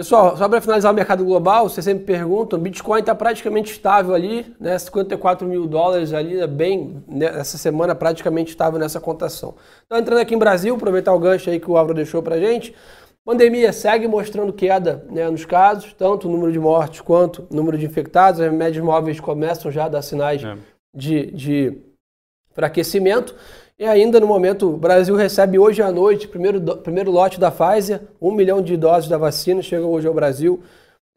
Pessoal, 0.00 0.34
só 0.34 0.48
para 0.48 0.62
finalizar 0.62 0.90
o 0.90 0.94
mercado 0.94 1.22
global, 1.22 1.68
vocês 1.68 1.84
sempre 1.84 2.06
perguntam, 2.06 2.58
o 2.58 2.62
Bitcoin 2.62 3.00
está 3.00 3.14
praticamente 3.14 3.70
estável 3.70 4.14
ali, 4.14 4.46
né? 4.58 4.78
54 4.78 5.46
mil 5.46 5.66
dólares 5.66 6.14
ali, 6.14 6.36
né? 6.36 6.46
bem, 6.46 7.04
né? 7.06 7.26
essa 7.26 7.58
semana 7.58 7.94
praticamente 7.94 8.48
estável 8.48 8.78
nessa 8.78 8.98
contação. 8.98 9.56
Então, 9.84 9.98
entrando 9.98 10.20
aqui 10.20 10.34
em 10.34 10.38
Brasil, 10.38 10.74
aproveitar 10.74 11.12
o 11.12 11.18
gancho 11.18 11.50
aí 11.50 11.60
que 11.60 11.70
o 11.70 11.76
Álvaro 11.76 11.94
deixou 11.94 12.22
para 12.22 12.40
gente, 12.40 12.74
pandemia 13.26 13.74
segue 13.74 14.08
mostrando 14.08 14.54
queda 14.54 15.04
né, 15.10 15.28
nos 15.28 15.44
casos, 15.44 15.92
tanto 15.92 16.28
o 16.28 16.32
número 16.32 16.50
de 16.50 16.58
mortes 16.58 17.02
quanto 17.02 17.46
o 17.50 17.54
número 17.54 17.76
de 17.76 17.84
infectados, 17.84 18.40
as 18.40 18.50
médias 18.50 18.82
móveis 18.82 19.20
começam 19.20 19.70
já 19.70 19.84
a 19.84 19.88
dar 19.90 20.00
sinais 20.00 20.42
é. 20.42 20.56
de, 20.94 21.30
de 21.30 21.78
enfraquecimento. 22.50 23.36
E 23.80 23.86
ainda 23.86 24.20
no 24.20 24.26
momento, 24.26 24.74
o 24.74 24.76
Brasil 24.76 25.16
recebe 25.16 25.58
hoje 25.58 25.80
à 25.80 25.90
noite 25.90 26.26
o 26.26 26.28
primeiro, 26.28 26.60
primeiro 26.76 27.10
lote 27.10 27.40
da 27.40 27.50
Pfizer, 27.50 28.02
um 28.20 28.30
milhão 28.30 28.60
de 28.60 28.76
doses 28.76 29.08
da 29.08 29.16
vacina 29.16 29.62
chega 29.62 29.86
hoje 29.86 30.06
ao 30.06 30.12
Brasil. 30.12 30.62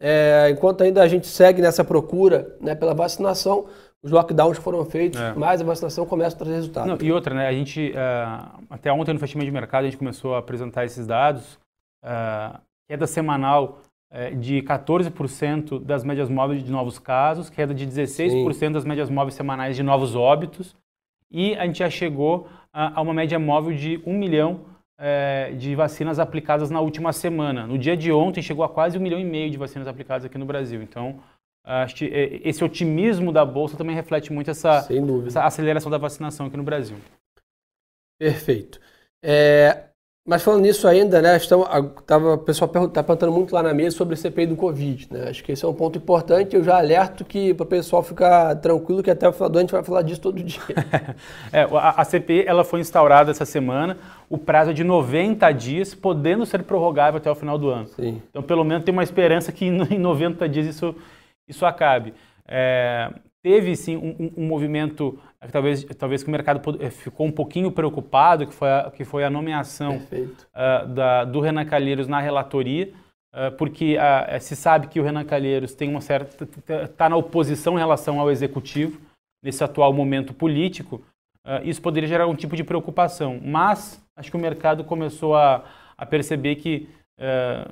É, 0.01 0.49
enquanto 0.49 0.81
ainda 0.81 1.03
a 1.03 1.07
gente 1.09 1.27
segue 1.27 1.61
nessa 1.61 1.83
procura 1.83 2.55
né, 2.61 2.73
pela 2.73 2.93
vacinação, 2.93 3.65
os 4.01 4.11
lockdowns 4.11 4.57
foram 4.59 4.85
feitos, 4.85 5.19
é. 5.19 5.33
mas 5.33 5.59
a 5.59 5.65
vacinação 5.65 6.05
começa 6.05 6.37
a 6.37 6.39
trazer 6.39 6.55
resultados. 6.55 6.89
Não, 6.89 7.05
e 7.05 7.11
outra, 7.11 7.35
né? 7.35 7.47
A 7.49 7.51
gente, 7.51 7.91
uh, 7.91 8.63
até 8.69 8.93
ontem 8.93 9.11
no 9.11 9.19
fechamento 9.19 9.47
de 9.47 9.51
mercado, 9.51 9.81
a 9.81 9.85
gente 9.87 9.97
começou 9.97 10.33
a 10.33 10.39
apresentar 10.39 10.85
esses 10.85 11.05
dados. 11.05 11.59
Uh, 12.01 12.57
queda 12.89 13.05
semanal 13.05 13.79
uh, 14.09 14.33
de 14.37 14.61
14% 14.61 15.83
das 15.83 16.05
médias 16.05 16.29
móveis 16.29 16.63
de 16.63 16.71
novos 16.71 16.97
casos, 16.97 17.49
queda 17.49 17.73
de 17.73 17.85
16% 17.85 18.53
Sim. 18.53 18.71
das 18.71 18.85
médias 18.85 19.09
móveis 19.09 19.35
semanais 19.35 19.75
de 19.75 19.83
novos 19.83 20.15
óbitos 20.15 20.73
e 21.33 21.55
a 21.55 21.65
gente 21.65 21.79
já 21.79 21.89
chegou 21.89 22.47
a, 22.71 22.99
a 22.99 23.01
uma 23.01 23.13
média 23.13 23.39
móvel 23.39 23.75
de 23.75 23.99
1 24.05 24.13
milhão 24.13 24.65
é, 24.97 25.51
de 25.53 25.75
vacinas 25.75 26.19
aplicadas 26.19 26.69
na 26.69 26.79
última 26.79 27.11
semana. 27.11 27.65
No 27.65 27.77
dia 27.77 27.97
de 27.97 28.11
ontem 28.11 28.41
chegou 28.41 28.63
a 28.63 28.69
quase 28.69 28.97
um 28.97 29.01
milhão 29.01 29.19
e 29.19 29.25
meio 29.25 29.49
de 29.49 29.57
vacinas 29.57 29.87
aplicadas 29.87 30.25
aqui 30.25 30.37
no 30.37 30.45
Brasil. 30.45 30.81
Então, 30.81 31.19
acho 31.65 31.95
que 31.95 32.05
é, 32.05 32.47
esse 32.47 32.63
otimismo 32.63 33.31
da 33.31 33.43
Bolsa 33.43 33.75
também 33.75 33.95
reflete 33.95 34.31
muito 34.31 34.51
essa, 34.51 34.87
essa 35.27 35.43
aceleração 35.43 35.91
da 35.91 35.97
vacinação 35.97 36.45
aqui 36.45 36.55
no 36.55 36.63
Brasil. 36.63 36.97
Perfeito. 38.19 38.79
É, 39.23 39.89
mas 40.25 40.41
falando 40.41 40.61
nisso 40.61 40.87
ainda, 40.87 41.21
né, 41.21 41.35
estão, 41.35 41.65
tava, 42.05 42.35
o 42.35 42.37
pessoal 42.37 42.71
está 42.85 43.03
perguntando 43.03 43.33
muito 43.33 43.53
lá 43.53 43.61
na 43.61 43.73
mesa 43.73 43.97
sobre 43.97 44.13
o 44.13 44.17
CPI 44.17 44.45
do 44.47 44.55
Covid. 44.55 45.09
Né? 45.11 45.29
Acho 45.29 45.43
que 45.43 45.51
esse 45.51 45.65
é 45.65 45.67
um 45.67 45.73
ponto 45.73 45.97
importante. 45.97 46.55
Eu 46.55 46.63
já 46.63 46.77
alerto 46.77 47.25
que 47.25 47.53
para 47.53 47.65
o 47.65 47.67
pessoal 47.67 48.01
ficar 48.01 48.55
tranquilo 48.55 49.03
que 49.03 49.11
até 49.11 49.27
o 49.27 49.33
final 49.33 49.49
do 49.49 49.57
ano 49.57 49.59
a 49.59 49.63
gente 49.63 49.71
vai 49.73 49.83
falar 49.83 50.01
disso 50.01 50.21
todo 50.21 50.41
dia. 50.41 50.61
é, 51.51 51.63
a, 51.63 52.01
a, 52.01 52.05
CPI 52.05 52.45
ela 52.47 52.63
foi 52.63 52.79
instaurada 52.79 53.31
essa 53.31 53.43
semana, 53.43 53.97
o 54.29 54.37
prazo 54.37 54.71
é 54.71 54.73
de 54.73 54.85
90 54.85 55.51
dias, 55.51 55.93
podendo 55.93 56.45
ser 56.45 56.63
prorrogável 56.63 57.17
até 57.17 57.29
o 57.29 57.35
final 57.35 57.57
do 57.57 57.69
ano. 57.69 57.87
Sim. 57.87 58.21
Então, 58.29 58.41
pelo 58.41 58.63
menos, 58.63 58.85
tem 58.85 58.93
uma 58.93 59.03
esperança 59.03 59.51
que 59.51 59.65
em 59.65 59.99
90 59.99 60.47
dias 60.47 60.67
isso, 60.67 60.95
isso 61.49 61.65
acabe. 61.65 62.13
É, 62.47 63.11
teve 63.43 63.75
sim 63.75 63.97
um, 63.97 64.31
um, 64.37 64.47
movimento 64.47 65.19
é 65.39 65.47
talvez 65.47 65.83
talvez 65.83 66.23
que 66.23 66.29
o 66.29 66.31
mercado 66.31 66.61
eh, 66.79 66.89
ficou 66.89 67.27
um 67.27 67.31
pouquinho 67.31 67.69
preocupado 67.69 68.47
que 68.47 68.53
foi 68.53 68.71
a, 68.71 68.89
que 68.89 69.03
foi 69.03 69.25
a 69.25 69.29
nomeação 69.29 69.97
uh, 69.97 70.87
da, 70.87 71.25
do 71.25 71.41
Renan 71.41 71.65
Calheiros 71.65 72.07
na 72.07 72.21
relatoria 72.21 72.93
uh, 73.35 73.51
porque 73.57 73.97
uh, 73.97 74.39
se 74.39 74.55
sabe 74.55 74.87
que 74.87 74.99
o 74.99 75.03
Renan 75.03 75.25
Calheiros 75.25 75.75
tem 75.75 75.89
uma 75.89 75.99
certa 75.99 76.47
está 76.85 77.09
na 77.09 77.17
oposição 77.17 77.75
em 77.75 77.79
relação 77.79 78.17
ao 78.19 78.31
executivo 78.31 79.01
nesse 79.43 79.61
atual 79.61 79.91
momento 79.93 80.33
político 80.33 81.03
isso 81.65 81.81
poderia 81.81 82.07
gerar 82.07 82.25
um 82.25 82.35
tipo 82.35 82.55
de 82.55 82.63
preocupação. 82.63 83.37
Mas 83.43 84.01
acho 84.15 84.31
que 84.31 84.37
o 84.37 84.39
mercado 84.39 84.85
começou 84.85 85.35
a, 85.35 85.65
a 85.97 86.05
perceber 86.05 86.55
que 86.55 86.87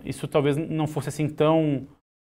isso 0.03 0.27
talvez 0.27 0.57
não 0.57 0.85
fosse 0.85 1.07
assim 1.07 1.29
tão 1.29 1.87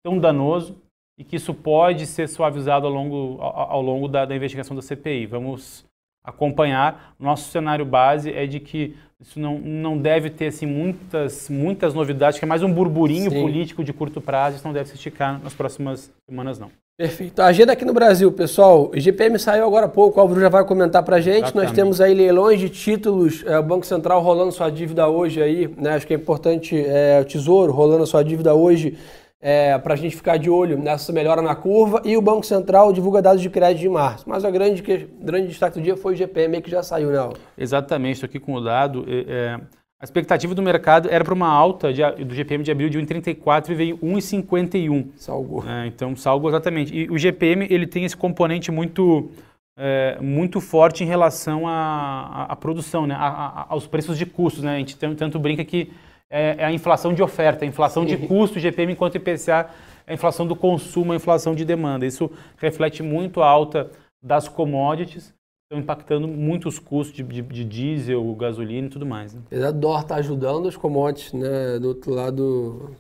tão 0.05 0.19
danoso 0.19 0.77
e 1.19 1.25
que 1.25 1.37
isso 1.37 1.53
pode 1.53 2.07
ser 2.07 2.29
suavizado 2.29 2.87
ao 2.87 2.93
longo, 2.93 3.41
ao, 3.41 3.73
ao 3.73 3.83
longo 3.83 4.09
da, 4.09 4.25
da, 4.25 4.35
investigação 4.35 4.75
da 4.75 4.83
CPI. 4.83 5.27
Vamos 5.27 5.85
acompanhar. 6.25 7.15
Nosso 7.19 7.51
cenário 7.51 7.85
base 7.85 8.33
é 8.33 8.47
de 8.47 8.61
que 8.61 8.97
isso 9.21 9.39
não, 9.39 9.59
não 9.59 9.97
deve 9.97 10.31
ter 10.31 10.49
assim, 10.49 10.67
muitas, 10.67 11.49
muitas 11.49 11.95
novidades, 11.95 12.39
que 12.39 12.45
é 12.45 12.49
mais 12.49 12.63
um 12.63 12.73
burburinho 12.73 13.31
Sim. 13.31 13.41
político 13.41 13.85
de 13.85 13.93
curto 13.93 14.21
prazo, 14.21 14.57
isso 14.57 14.67
não 14.67 14.75
deve 14.75 14.89
se 14.89 14.97
esticar 14.97 15.41
nas 15.43 15.55
próximas 15.55 16.13
semanas, 16.29 16.59
não. 16.59 16.71
Perfeito. 16.99 17.41
A 17.41 17.47
agenda 17.47 17.73
aqui 17.73 17.85
no 17.85 17.95
Brasil, 17.95 18.31
pessoal, 18.31 18.91
GPM 18.95 19.39
saiu 19.39 19.65
agora 19.65 19.87
há 19.87 19.89
pouco, 19.89 20.19
o 20.19 20.21
Álvaro 20.21 20.41
já 20.41 20.49
vai 20.49 20.65
comentar 20.65 21.03
para 21.03 21.17
a 21.17 21.21
gente. 21.21 21.45
Exatamente. 21.45 21.69
Nós 21.69 21.75
temos 21.75 22.01
aí 22.01 22.13
leilões 22.15 22.61
de 22.61 22.69
títulos, 22.69 23.43
é, 23.47 23.59
o 23.59 23.63
Banco 23.63 23.87
Central 23.87 24.21
rolando 24.21 24.53
sua 24.53 24.71
dívida 24.71 25.09
hoje 25.09 25.43
aí, 25.43 25.71
né? 25.77 25.95
Acho 25.95 26.07
que 26.07 26.13
é 26.13 26.17
importante, 26.17 26.77
é, 26.77 27.19
o 27.21 27.25
Tesouro 27.25 27.73
rolando 27.73 28.07
sua 28.07 28.23
dívida 28.23 28.55
hoje 28.55 28.99
é, 29.43 29.77
para 29.77 29.95
a 29.95 29.97
gente 29.97 30.15
ficar 30.15 30.37
de 30.37 30.49
olho 30.49 30.79
nessa 30.79 31.13
melhora 31.13 31.43
na 31.43 31.57
curva 31.57 32.01
e 32.05 32.17
o 32.17 32.23
Banco 32.23 32.47
Central 32.47 32.93
divulga 32.93 33.21
dados 33.21 33.43
de 33.43 33.51
crédito 33.51 33.81
de 33.81 33.89
março. 33.89 34.25
Mas 34.29 34.45
o 34.45 34.53
grande, 34.53 34.81
grande 35.21 35.49
destaque 35.49 35.81
do 35.81 35.83
dia 35.83 35.97
foi 35.97 36.15
o 36.15 36.17
GPM 36.17 36.63
que 36.63 36.71
já 36.71 36.81
saiu, 36.81 37.11
né? 37.11 37.29
Exatamente, 37.59 38.15
estou 38.15 38.29
aqui 38.29 38.39
com 38.39 38.55
o 38.55 38.61
dado. 38.61 39.05
É, 39.09 39.59
a 40.01 40.05
expectativa 40.05 40.55
do 40.55 40.63
mercado 40.63 41.09
era 41.11 41.25
para 41.25 41.35
uma 41.35 41.49
alta 41.49 41.93
de, 41.93 42.03
do 42.25 42.33
GPM 42.33 42.63
de 42.63 42.71
abril 42.71 42.89
de 42.89 43.01
1,34 43.01 43.71
e 43.71 43.75
veio 43.75 43.99
1,51. 43.99 45.09
Salgou. 45.17 45.65
É, 45.69 45.89
então, 45.89 46.15
salgou 46.15 46.49
exatamente. 46.49 46.95
E 46.95 47.11
o 47.11 47.19
GPM 47.19 47.67
ele 47.69 47.87
tem 47.87 48.05
esse 48.05 48.17
componente 48.17 48.71
muito, 48.71 49.33
é, 49.77 50.19
muito 50.21 50.61
forte 50.61 51.03
em 51.03 51.07
relação 51.07 51.67
à, 51.67 52.47
à, 52.49 52.55
produção, 52.55 53.09
né? 53.09 53.17
A, 53.17 53.27
a, 53.27 53.67
aos 53.71 53.89
preços 53.89 54.17
de 54.17 54.25
custos. 54.25 54.63
Né? 54.63 54.77
A 54.77 54.79
gente 54.79 54.97
tanto 54.97 55.39
brinca 55.41 55.65
que 55.65 55.91
é, 56.33 56.57
é 56.59 56.65
a 56.65 56.73
inflação 56.73 57.13
de 57.13 57.23
oferta, 57.23 57.65
a 57.65 57.69
inflação 57.69 58.09
Sim. 58.09 58.17
de 58.17 58.27
custo 58.27 58.59
GPM, 58.59 58.95
enquanto 58.95 59.17
IPCA 59.17 59.69
é 60.07 60.13
a 60.13 60.15
inflação 60.15 60.47
do 60.47 60.57
consumo, 60.57 61.13
a 61.13 61.17
inflação 61.17 61.55
de 61.55 61.63
demanda. 61.63 62.07
Isso 62.07 62.31
reflete 62.57 63.03
muito 63.03 63.43
a 63.43 63.47
alta 63.47 63.91
das 64.23 64.49
commodities, 64.49 65.35
estão 65.65 65.79
impactando 65.79 66.27
muito 66.27 66.69
os 66.69 66.79
custos 66.79 67.15
de, 67.15 67.23
de, 67.23 67.43
de 67.43 67.65
diesel, 67.65 68.35
gasolina 68.35 68.87
e 68.87 68.91
tudo 68.91 69.05
mais. 69.05 69.35
Né? 69.35 69.43
Apesar 69.47 69.71
do 69.73 69.79
dólar 69.79 70.01
estar 70.01 70.15
tá 70.15 70.21
ajudando, 70.21 70.67
os 70.67 70.77
commodities 70.77 71.35
né, 71.35 71.79
do 71.79 71.89
outro 71.89 72.15
lado 72.15 72.97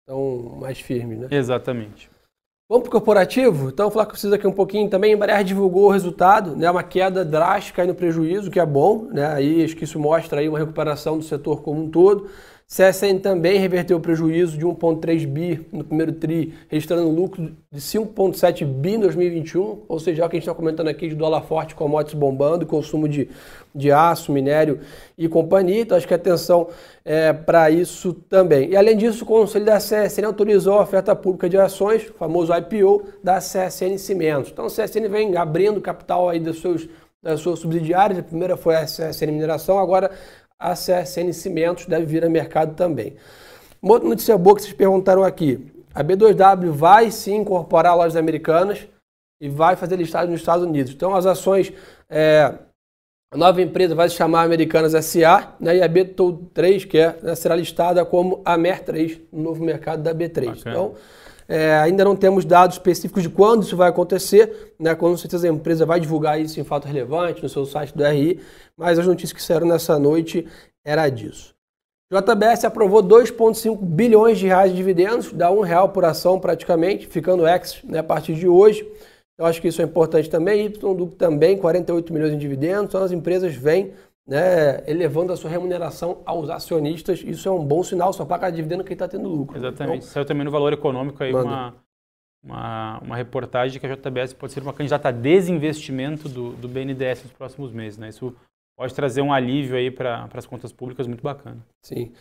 estão 0.00 0.56
mais 0.58 0.80
firmes. 0.80 1.18
Né? 1.18 1.28
Exatamente. 1.30 2.10
Vamos 2.68 2.84
para 2.84 2.96
o 2.96 3.00
corporativo? 3.00 3.68
Então, 3.68 3.86
vou 3.86 3.92
falar 3.92 4.06
com 4.06 4.14
vocês 4.14 4.32
aqui 4.32 4.46
um 4.46 4.52
pouquinho 4.52 4.88
também. 4.88 5.12
A 5.12 5.16
Embraer 5.16 5.44
divulgou 5.44 5.86
o 5.88 5.90
resultado, 5.90 6.54
né, 6.54 6.70
uma 6.70 6.84
queda 6.84 7.24
drástica 7.24 7.84
no 7.84 7.96
prejuízo, 7.96 8.48
que 8.48 8.60
é 8.60 8.64
bom. 8.64 9.08
Né, 9.12 9.26
aí, 9.26 9.64
acho 9.64 9.74
que 9.76 9.82
isso 9.82 9.98
mostra 9.98 10.40
aí 10.40 10.48
uma 10.48 10.58
recuperação 10.58 11.18
do 11.18 11.24
setor 11.24 11.62
como 11.62 11.82
um 11.82 11.90
todo. 11.90 12.30
CSN 12.70 13.18
também 13.18 13.58
reverteu 13.58 13.96
o 13.96 14.00
prejuízo 14.00 14.56
de 14.56 14.64
1,3 14.64 15.26
bi 15.26 15.66
no 15.72 15.82
primeiro 15.82 16.12
TRI, 16.12 16.54
registrando 16.68 17.10
lucro 17.10 17.50
de 17.68 17.80
5,7 17.80 18.64
bi 18.64 18.90
em 18.90 19.00
2021, 19.00 19.82
ou 19.88 19.98
seja, 19.98 20.22
é 20.22 20.26
o 20.26 20.28
que 20.30 20.36
a 20.36 20.38
gente 20.38 20.48
está 20.48 20.54
comentando 20.54 20.86
aqui 20.86 21.08
de 21.08 21.16
dólar 21.16 21.42
forte, 21.42 21.74
commodities 21.74 22.16
bombando, 22.16 22.64
consumo 22.64 23.08
de, 23.08 23.28
de 23.74 23.90
aço, 23.90 24.30
minério 24.30 24.78
e 25.18 25.28
companhia. 25.28 25.80
Então, 25.80 25.98
acho 25.98 26.06
que 26.06 26.14
atenção 26.14 26.68
é, 27.04 27.32
para 27.32 27.72
isso 27.72 28.12
também. 28.12 28.70
E 28.70 28.76
além 28.76 28.96
disso, 28.96 29.24
o 29.24 29.26
Conselho 29.26 29.64
da 29.64 29.78
CSN 29.78 30.24
autorizou 30.24 30.78
a 30.78 30.82
oferta 30.82 31.16
pública 31.16 31.48
de 31.48 31.58
ações, 31.58 32.08
o 32.08 32.14
famoso 32.14 32.52
IPO, 32.54 33.02
da 33.20 33.38
CSN 33.38 33.98
Cimentos. 33.98 34.52
Então, 34.52 34.66
a 34.66 34.68
CSN 34.68 35.08
vem 35.08 35.36
abrindo 35.36 35.80
capital 35.80 36.28
aí 36.28 36.38
dos 36.38 36.60
seus 36.60 36.88
das 37.22 37.40
suas 37.40 37.58
subsidiárias. 37.58 38.18
A 38.18 38.22
primeira 38.22 38.56
foi 38.56 38.76
a 38.76 38.84
CSN 38.84 39.26
Mineração, 39.26 39.78
agora 39.78 40.10
a 40.60 40.74
CSN 40.74 41.32
Cimentos 41.32 41.86
deve 41.86 42.04
vir 42.04 42.22
a 42.22 42.28
mercado 42.28 42.74
também. 42.74 43.16
Uma 43.80 43.94
outra 43.94 44.06
notícia 44.06 44.36
boa 44.36 44.54
que 44.54 44.62
vocês 44.62 44.74
perguntaram 44.74 45.24
aqui. 45.24 45.72
A 45.94 46.04
B2W 46.04 46.70
vai 46.70 47.10
sim 47.10 47.36
incorporar 47.36 47.96
lojas 47.96 48.14
americanas 48.14 48.86
e 49.40 49.48
vai 49.48 49.74
fazer 49.74 49.96
listagem 49.96 50.30
nos 50.30 50.40
Estados 50.40 50.64
Unidos. 50.64 50.92
Então 50.92 51.14
as 51.14 51.24
ações, 51.24 51.72
é, 52.10 52.52
a 53.32 53.36
nova 53.36 53.62
empresa 53.62 53.94
vai 53.94 54.08
se 54.08 54.16
chamar 54.16 54.42
Americanas 54.42 54.92
SA 55.04 55.54
né, 55.60 55.76
e 55.76 55.82
a 55.82 55.88
B3, 55.88 56.86
que 56.86 56.98
é, 56.98 57.16
né, 57.22 57.34
será 57.36 57.54
listada 57.54 58.04
como 58.04 58.42
a 58.44 58.58
MER3 58.58 59.20
no 59.32 59.42
novo 59.42 59.64
mercado 59.64 60.02
da 60.02 60.12
B3. 60.12 60.48
Okay. 60.48 60.62
Então 60.66 60.94
é, 61.48 61.74
ainda 61.78 62.04
não 62.04 62.14
temos 62.14 62.44
dados 62.44 62.76
específicos 62.76 63.22
de 63.22 63.28
quando 63.28 63.62
isso 63.62 63.76
vai 63.76 63.88
acontecer, 63.88 64.74
né? 64.78 64.94
com 64.94 65.16
certeza 65.16 65.48
a 65.48 65.50
empresa 65.50 65.84
vai 65.84 65.98
divulgar 65.98 66.40
isso 66.40 66.60
em 66.60 66.64
fato 66.64 66.86
relevante 66.86 67.42
no 67.42 67.48
seu 67.48 67.66
site 67.66 67.96
do 67.96 68.04
RI, 68.04 68.40
mas 68.76 68.98
as 68.98 69.06
notícias 69.06 69.32
que 69.32 69.42
saíram 69.42 69.66
nessa 69.66 69.98
noite 69.98 70.46
era 70.84 71.08
disso. 71.08 71.52
JBS 72.12 72.64
aprovou 72.64 73.02
2,5 73.02 73.78
bilhões 73.80 74.38
de 74.38 74.46
reais 74.46 74.70
de 74.70 74.76
dividendos, 74.76 75.32
dá 75.32 75.50
um 75.50 75.60
real 75.60 75.88
por 75.88 76.04
ação 76.04 76.38
praticamente, 76.38 77.06
ficando 77.06 77.46
ex 77.46 77.80
né, 77.84 78.00
a 78.00 78.04
partir 78.04 78.34
de 78.34 78.48
hoje. 78.48 78.84
Eu 79.40 79.46
acho 79.46 79.58
que 79.58 79.68
isso 79.68 79.80
é 79.80 79.84
importante 79.86 80.28
também. 80.28 80.66
Y 80.66 81.06
também, 81.16 81.56
48 81.56 82.12
milhões 82.12 82.34
em 82.34 82.38
dividendos. 82.38 82.90
Então 82.90 83.02
as 83.02 83.10
empresas 83.10 83.54
vêm 83.54 83.94
né, 84.28 84.84
elevando 84.86 85.32
a 85.32 85.36
sua 85.36 85.48
remuneração 85.48 86.20
aos 86.26 86.50
acionistas. 86.50 87.22
Isso 87.24 87.48
é 87.48 87.50
um 87.50 87.64
bom 87.64 87.82
sinal, 87.82 88.12
só 88.12 88.26
paga 88.26 88.50
dividendo 88.50 88.84
quem 88.84 88.92
está 88.92 89.08
tendo 89.08 89.30
lucro. 89.30 89.56
Exatamente. 89.56 90.00
Então, 90.00 90.10
Saiu 90.10 90.26
também 90.26 90.44
no 90.44 90.50
valor 90.50 90.74
econômico 90.74 91.24
aí 91.24 91.32
uma, 91.32 91.74
uma, 92.44 92.98
uma, 92.98 93.16
reportagem 93.16 93.72
de 93.72 93.80
que 93.80 93.86
a 93.86 93.96
JBS 93.96 94.34
pode 94.34 94.52
ser 94.52 94.62
uma 94.62 94.74
candidata 94.74 95.08
a 95.08 95.10
desinvestimento 95.10 96.28
do, 96.28 96.52
do 96.52 96.68
BNDES 96.68 97.24
nos 97.24 97.32
próximos 97.32 97.72
meses. 97.72 97.96
Né? 97.96 98.10
Isso 98.10 98.36
pode 98.76 98.94
trazer 98.94 99.22
um 99.22 99.32
alívio 99.32 99.74
aí 99.74 99.90
para 99.90 100.28
as 100.34 100.44
contas 100.44 100.70
públicas 100.70 101.06
muito 101.06 101.22
bacana. 101.22 101.64
Sim. 101.82 102.12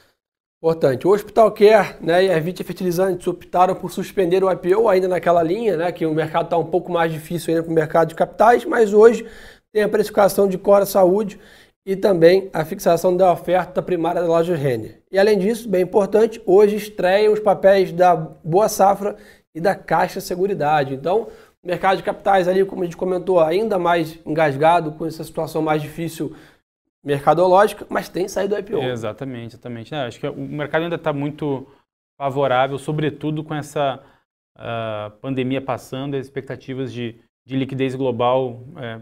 Importante. 0.61 1.07
O 1.07 1.11
Hospital 1.11 1.49
Care 1.53 1.95
né, 2.01 2.25
e 2.25 2.31
a 2.31 2.37
Vita 2.37 2.65
Fertilizantes 2.65 3.25
optaram 3.25 3.73
por 3.73 3.89
suspender 3.89 4.43
o 4.43 4.51
IPO 4.51 4.89
ainda 4.89 5.07
naquela 5.07 5.41
linha, 5.41 5.77
né, 5.77 5.89
que 5.89 6.05
o 6.05 6.13
mercado 6.13 6.45
está 6.45 6.57
um 6.57 6.65
pouco 6.65 6.91
mais 6.91 7.13
difícil 7.13 7.53
ainda 7.53 7.63
para 7.63 7.71
o 7.71 7.73
mercado 7.73 8.09
de 8.09 8.15
capitais, 8.15 8.65
mas 8.65 8.93
hoje 8.93 9.25
tem 9.71 9.83
a 9.83 9.87
precificação 9.87 10.49
de 10.49 10.57
Cora 10.57 10.85
Saúde 10.85 11.39
e 11.85 11.95
também 11.95 12.49
a 12.51 12.65
fixação 12.65 13.15
da 13.15 13.31
oferta 13.31 13.81
primária 13.81 14.21
da 14.21 14.27
loja 14.27 14.53
Renner. 14.53 15.01
E 15.09 15.17
além 15.17 15.39
disso, 15.39 15.69
bem 15.69 15.83
importante, 15.83 16.41
hoje 16.45 16.75
estreiam 16.75 17.31
os 17.31 17.39
papéis 17.39 17.93
da 17.93 18.13
Boa 18.15 18.67
Safra 18.67 19.15
e 19.55 19.61
da 19.61 19.73
Caixa 19.73 20.19
Seguridade. 20.19 20.93
Então, 20.93 21.29
o 21.63 21.67
mercado 21.67 21.97
de 21.97 22.03
capitais 22.03 22.49
ali, 22.49 22.65
como 22.65 22.81
a 22.81 22.85
gente 22.85 22.97
comentou, 22.97 23.39
ainda 23.39 23.79
mais 23.79 24.19
engasgado 24.25 24.91
com 24.91 25.05
essa 25.05 25.23
situação 25.23 25.61
mais 25.61 25.81
difícil 25.81 26.35
mercadológica, 27.03 27.85
mas 27.89 28.09
tem 28.09 28.27
saído 28.27 28.55
do 28.55 28.59
IPO. 28.59 28.83
Exatamente, 28.83 29.55
exatamente. 29.55 29.93
É, 29.93 30.05
acho 30.05 30.19
que 30.19 30.27
o 30.27 30.35
mercado 30.35 30.83
ainda 30.83 30.95
está 30.95 31.13
muito 31.13 31.67
favorável, 32.19 32.77
sobretudo 32.77 33.43
com 33.43 33.55
essa 33.55 34.01
uh, 34.57 35.11
pandemia 35.21 35.61
passando, 35.61 36.15
as 36.15 36.25
expectativas 36.25 36.91
de, 36.91 37.15
de 37.47 37.55
liquidez 37.55 37.95
global 37.95 38.61
é, 38.77 38.99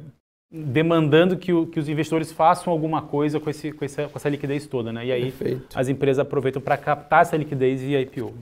demandando 0.51 1.36
que, 1.36 1.51
o, 1.51 1.66
que, 1.66 1.80
os 1.80 1.89
investidores 1.89 2.32
façam 2.32 2.72
alguma 2.72 3.01
coisa 3.01 3.39
com, 3.39 3.50
esse, 3.50 3.72
com, 3.72 3.84
essa, 3.84 4.08
com 4.08 4.18
essa 4.18 4.30
liquidez 4.30 4.68
toda, 4.68 4.94
né? 4.94 5.08
E 5.08 5.12
aí 5.12 5.32
Perfeito. 5.32 5.77
as 5.77 5.89
empresas 5.89 6.20
aproveitam 6.20 6.62
para 6.62 6.77
captar 6.77 7.24
essa 7.24 7.36
liquidez 7.36 7.82
via 7.82 8.00
IPO. 8.01 8.34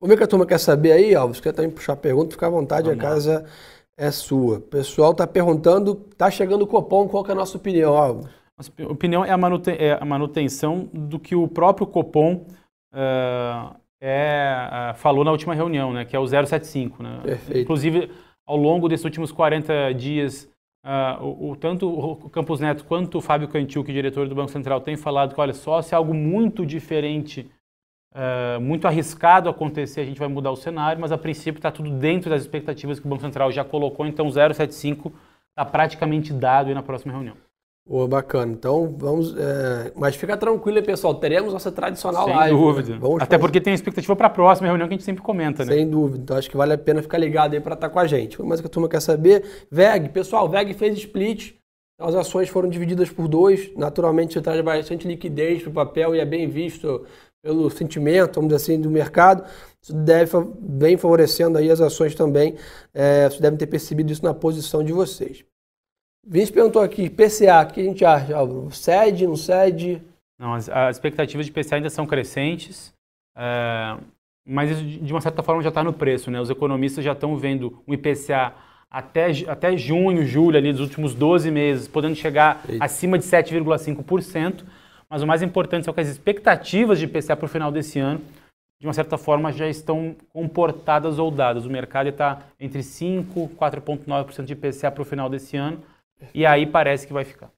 Vamos 0.00 0.14
ver 0.14 0.16
que 0.16 0.24
a 0.24 0.26
turma 0.26 0.44
quer 0.44 0.58
saber 0.58 0.92
aí, 0.92 1.14
Alves, 1.14 1.40
quer 1.40 1.52
também 1.52 1.70
puxar 1.70 1.92
a 1.92 1.96
pergunta, 1.96 2.32
fica 2.32 2.48
à 2.48 2.50
vontade, 2.50 2.88
Vamos 2.88 3.04
a 3.04 3.08
casa 3.08 3.40
lá. 3.40 3.48
é 3.96 4.10
sua. 4.10 4.56
O 4.56 4.60
pessoal 4.60 5.12
está 5.12 5.28
perguntando, 5.28 6.06
está 6.10 6.28
chegando 6.28 6.62
o 6.62 6.66
Copom, 6.66 7.08
qual 7.08 7.24
é 7.28 7.30
a 7.30 7.36
nossa 7.36 7.56
opinião, 7.56 7.96
Alves? 7.96 8.41
Nossa 8.58 8.72
opinião 8.90 9.24
é 9.24 9.30
a, 9.30 9.36
manuten 9.36 9.76
é 9.78 9.98
a 10.00 10.04
manutenção 10.04 10.88
do 10.92 11.18
que 11.18 11.34
o 11.34 11.48
próprio 11.48 11.86
Copom 11.86 12.46
uh, 12.92 13.76
é, 14.00 14.92
uh, 14.92 14.94
falou 14.96 15.24
na 15.24 15.30
última 15.30 15.54
reunião, 15.54 15.92
né? 15.92 16.04
Que 16.04 16.14
é 16.14 16.18
o 16.18 16.26
075, 16.26 17.02
né? 17.02 17.20
Perfeito. 17.22 17.60
Inclusive, 17.60 18.10
ao 18.46 18.56
longo 18.56 18.88
desses 18.88 19.04
últimos 19.04 19.32
40 19.32 19.94
dias 19.94 20.52
Uh, 20.84 21.24
o, 21.24 21.50
o, 21.50 21.56
tanto 21.56 21.88
o 21.88 22.28
Campos 22.28 22.58
Neto 22.58 22.84
quanto 22.84 23.18
o 23.18 23.20
Fábio 23.20 23.46
Cantil, 23.46 23.84
que 23.84 23.92
é 23.92 23.94
diretor 23.94 24.28
do 24.28 24.34
Banco 24.34 24.50
Central, 24.50 24.80
tem 24.80 24.96
falado 24.96 25.32
que, 25.32 25.40
olha, 25.40 25.54
só 25.54 25.80
se 25.80 25.94
algo 25.94 26.12
muito 26.12 26.66
diferente, 26.66 27.48
uh, 28.12 28.60
muito 28.60 28.88
arriscado 28.88 29.48
acontecer, 29.48 30.00
a 30.00 30.04
gente 30.04 30.18
vai 30.18 30.26
mudar 30.26 30.50
o 30.50 30.56
cenário, 30.56 31.00
mas 31.00 31.12
a 31.12 31.18
princípio 31.18 31.60
está 31.60 31.70
tudo 31.70 31.88
dentro 31.88 32.28
das 32.28 32.42
expectativas 32.42 32.98
que 32.98 33.06
o 33.06 33.08
Banco 33.08 33.22
Central 33.22 33.52
já 33.52 33.62
colocou, 33.62 34.04
então 34.06 34.26
0,75 34.26 35.12
está 35.50 35.64
praticamente 35.64 36.32
dado 36.32 36.66
aí 36.66 36.74
na 36.74 36.82
próxima 36.82 37.12
reunião. 37.12 37.36
Oh, 37.88 38.06
bacana. 38.06 38.52
Então 38.52 38.94
vamos. 38.96 39.36
É... 39.36 39.92
Mas 39.96 40.14
fica 40.14 40.36
tranquilo, 40.36 40.82
pessoal. 40.82 41.14
Teremos 41.16 41.52
nossa 41.52 41.72
tradicional 41.72 42.26
Sem 42.26 42.34
live. 42.34 42.56
Sem 42.56 42.60
né? 42.60 42.66
dúvida. 42.66 42.92
Né? 42.92 43.14
Até 43.16 43.26
fazer... 43.26 43.38
porque 43.38 43.60
tem 43.60 43.74
expectativa 43.74 44.14
para 44.14 44.28
a 44.28 44.30
próxima 44.30 44.68
reunião 44.68 44.86
que 44.86 44.94
a 44.94 44.96
gente 44.96 45.04
sempre 45.04 45.22
comenta, 45.22 45.64
né? 45.64 45.72
Sem 45.74 45.88
dúvida. 45.88 46.18
Então 46.22 46.36
acho 46.36 46.48
que 46.48 46.56
vale 46.56 46.72
a 46.72 46.78
pena 46.78 47.02
ficar 47.02 47.18
ligado 47.18 47.54
aí 47.54 47.60
para 47.60 47.74
estar 47.74 47.88
tá 47.88 47.92
com 47.92 47.98
a 47.98 48.06
gente. 48.06 48.40
Mas 48.42 48.60
que 48.60 48.66
a 48.66 48.70
turma 48.70 48.88
quer 48.88 49.00
saber. 49.00 49.66
VEG, 49.70 50.10
pessoal, 50.10 50.48
VEG 50.48 50.74
fez 50.74 50.96
split. 50.98 51.54
As 52.00 52.14
ações 52.14 52.48
foram 52.48 52.68
divididas 52.68 53.10
por 53.10 53.28
dois. 53.28 53.70
Naturalmente, 53.76 54.34
você 54.34 54.40
traz 54.40 54.60
bastante 54.60 55.06
liquidez 55.06 55.62
para 55.62 55.70
o 55.70 55.74
papel 55.74 56.14
e 56.14 56.20
é 56.20 56.24
bem 56.24 56.48
visto 56.48 57.04
pelo 57.42 57.68
sentimento, 57.70 58.36
vamos 58.36 58.52
dizer 58.52 58.72
assim, 58.72 58.80
do 58.80 58.90
mercado. 58.90 59.44
Isso 59.82 59.92
deve 59.92 60.30
vem 60.60 60.96
favorecendo 60.96 61.58
aí 61.58 61.70
as 61.70 61.80
ações 61.80 62.14
também. 62.14 62.56
É, 62.94 63.28
vocês 63.28 63.40
devem 63.40 63.58
ter 63.58 63.66
percebido 63.66 64.12
isso 64.12 64.24
na 64.24 64.32
posição 64.32 64.84
de 64.84 64.92
vocês. 64.92 65.44
Vinícius 66.24 66.54
perguntou 66.54 66.82
aqui, 66.82 67.10
PCA, 67.10 67.62
o 67.62 67.72
que 67.72 67.80
a 67.80 67.84
gente 67.84 68.04
acha, 68.04 68.36
Álvaro? 68.36 68.70
Cede, 68.70 69.26
não 69.26 69.36
cede? 69.36 70.00
Não, 70.38 70.54
as, 70.54 70.68
as 70.68 70.96
expectativas 70.96 71.46
de 71.46 71.52
PCA 71.52 71.76
ainda 71.76 71.90
são 71.90 72.06
crescentes, 72.06 72.92
é, 73.36 73.96
mas 74.46 74.70
isso 74.70 74.84
de 74.84 75.12
uma 75.12 75.20
certa 75.20 75.42
forma 75.42 75.62
já 75.62 75.68
está 75.68 75.82
no 75.82 75.92
preço, 75.92 76.30
né? 76.30 76.40
Os 76.40 76.50
economistas 76.50 77.04
já 77.04 77.12
estão 77.12 77.36
vendo 77.36 77.82
um 77.86 77.94
IPCA 77.94 78.52
até, 78.90 79.30
até 79.48 79.76
junho, 79.76 80.24
julho, 80.24 80.56
ali 80.56 80.70
dos 80.70 80.80
últimos 80.80 81.14
12 81.14 81.50
meses, 81.50 81.88
podendo 81.88 82.14
chegar 82.14 82.62
Eita. 82.68 82.84
acima 82.84 83.18
de 83.18 83.24
7,5%, 83.24 84.64
mas 85.08 85.22
o 85.22 85.26
mais 85.26 85.42
importante 85.42 85.84
são 85.84 85.94
que 85.94 86.00
as 86.00 86.08
expectativas 86.08 86.98
de 86.98 87.06
IPCA 87.06 87.36
para 87.36 87.46
o 87.46 87.48
final 87.48 87.72
desse 87.72 87.98
ano, 87.98 88.20
de 88.80 88.86
uma 88.86 88.92
certa 88.92 89.16
forma, 89.16 89.52
já 89.52 89.68
estão 89.68 90.14
comportadas 90.32 91.18
ou 91.18 91.30
dadas. 91.30 91.64
O 91.64 91.70
mercado 91.70 92.08
está 92.08 92.40
entre 92.58 92.80
5% 92.80 93.50
e 93.50 93.54
4,9% 93.54 94.44
de 94.44 94.52
IPCA 94.52 94.90
para 94.90 95.02
o 95.02 95.04
final 95.04 95.28
desse 95.28 95.56
ano, 95.56 95.78
e 96.34 96.44
aí 96.46 96.66
parece 96.66 97.06
que 97.06 97.12
vai 97.12 97.24
ficar. 97.24 97.50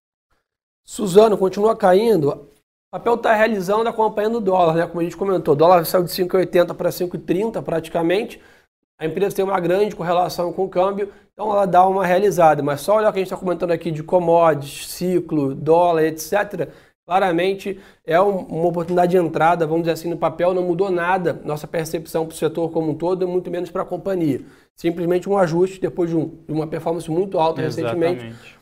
Suzano, 0.84 1.38
continua 1.38 1.76
caindo. 1.76 2.28
O 2.30 2.48
papel 2.92 3.14
está 3.14 3.34
realizando 3.34 3.88
acompanhando 3.88 4.36
o 4.36 4.40
dólar, 4.40 4.74
né? 4.74 4.86
Como 4.86 5.00
a 5.00 5.04
gente 5.04 5.16
comentou, 5.16 5.54
o 5.54 5.56
dólar 5.56 5.84
saiu 5.84 6.04
de 6.04 6.10
5,80 6.10 6.74
para 6.74 6.90
5,30 6.90 7.62
praticamente. 7.62 8.40
A 8.98 9.06
empresa 9.06 9.34
tem 9.34 9.44
uma 9.44 9.58
grande 9.58 9.96
correlação 9.96 10.52
com 10.52 10.64
o 10.64 10.68
câmbio, 10.68 11.12
então 11.32 11.50
ela 11.50 11.66
dá 11.66 11.84
uma 11.86 12.06
realizada. 12.06 12.62
Mas 12.62 12.80
só 12.80 12.96
olhar 12.96 13.10
o 13.10 13.12
que 13.12 13.18
a 13.18 13.22
gente 13.22 13.32
está 13.32 13.36
comentando 13.36 13.72
aqui 13.72 13.90
de 13.90 14.02
commodities, 14.02 14.88
ciclo, 14.88 15.54
dólar, 15.54 16.04
etc. 16.04 16.68
Claramente 17.04 17.80
é 18.06 18.18
uma 18.20 18.66
oportunidade 18.66 19.10
de 19.10 19.18
entrada, 19.18 19.66
vamos 19.66 19.82
dizer 19.82 19.92
assim, 19.92 20.08
no 20.08 20.16
papel, 20.16 20.54
não 20.54 20.62
mudou 20.62 20.90
nada 20.90 21.38
nossa 21.44 21.66
percepção 21.66 22.24
para 22.24 22.32
o 22.32 22.36
setor 22.36 22.70
como 22.70 22.92
um 22.92 22.94
todo, 22.94 23.26
muito 23.26 23.50
menos 23.50 23.70
para 23.70 23.82
a 23.82 23.84
companhia. 23.84 24.42
Simplesmente 24.76 25.28
um 25.28 25.38
ajuste 25.38 25.80
depois 25.80 26.10
de, 26.10 26.16
um, 26.16 26.28
de 26.46 26.52
uma 26.52 26.66
performance 26.66 27.10
muito 27.10 27.38
alta 27.38 27.62
Exatamente. 27.62 28.22
recentemente, 28.22 28.58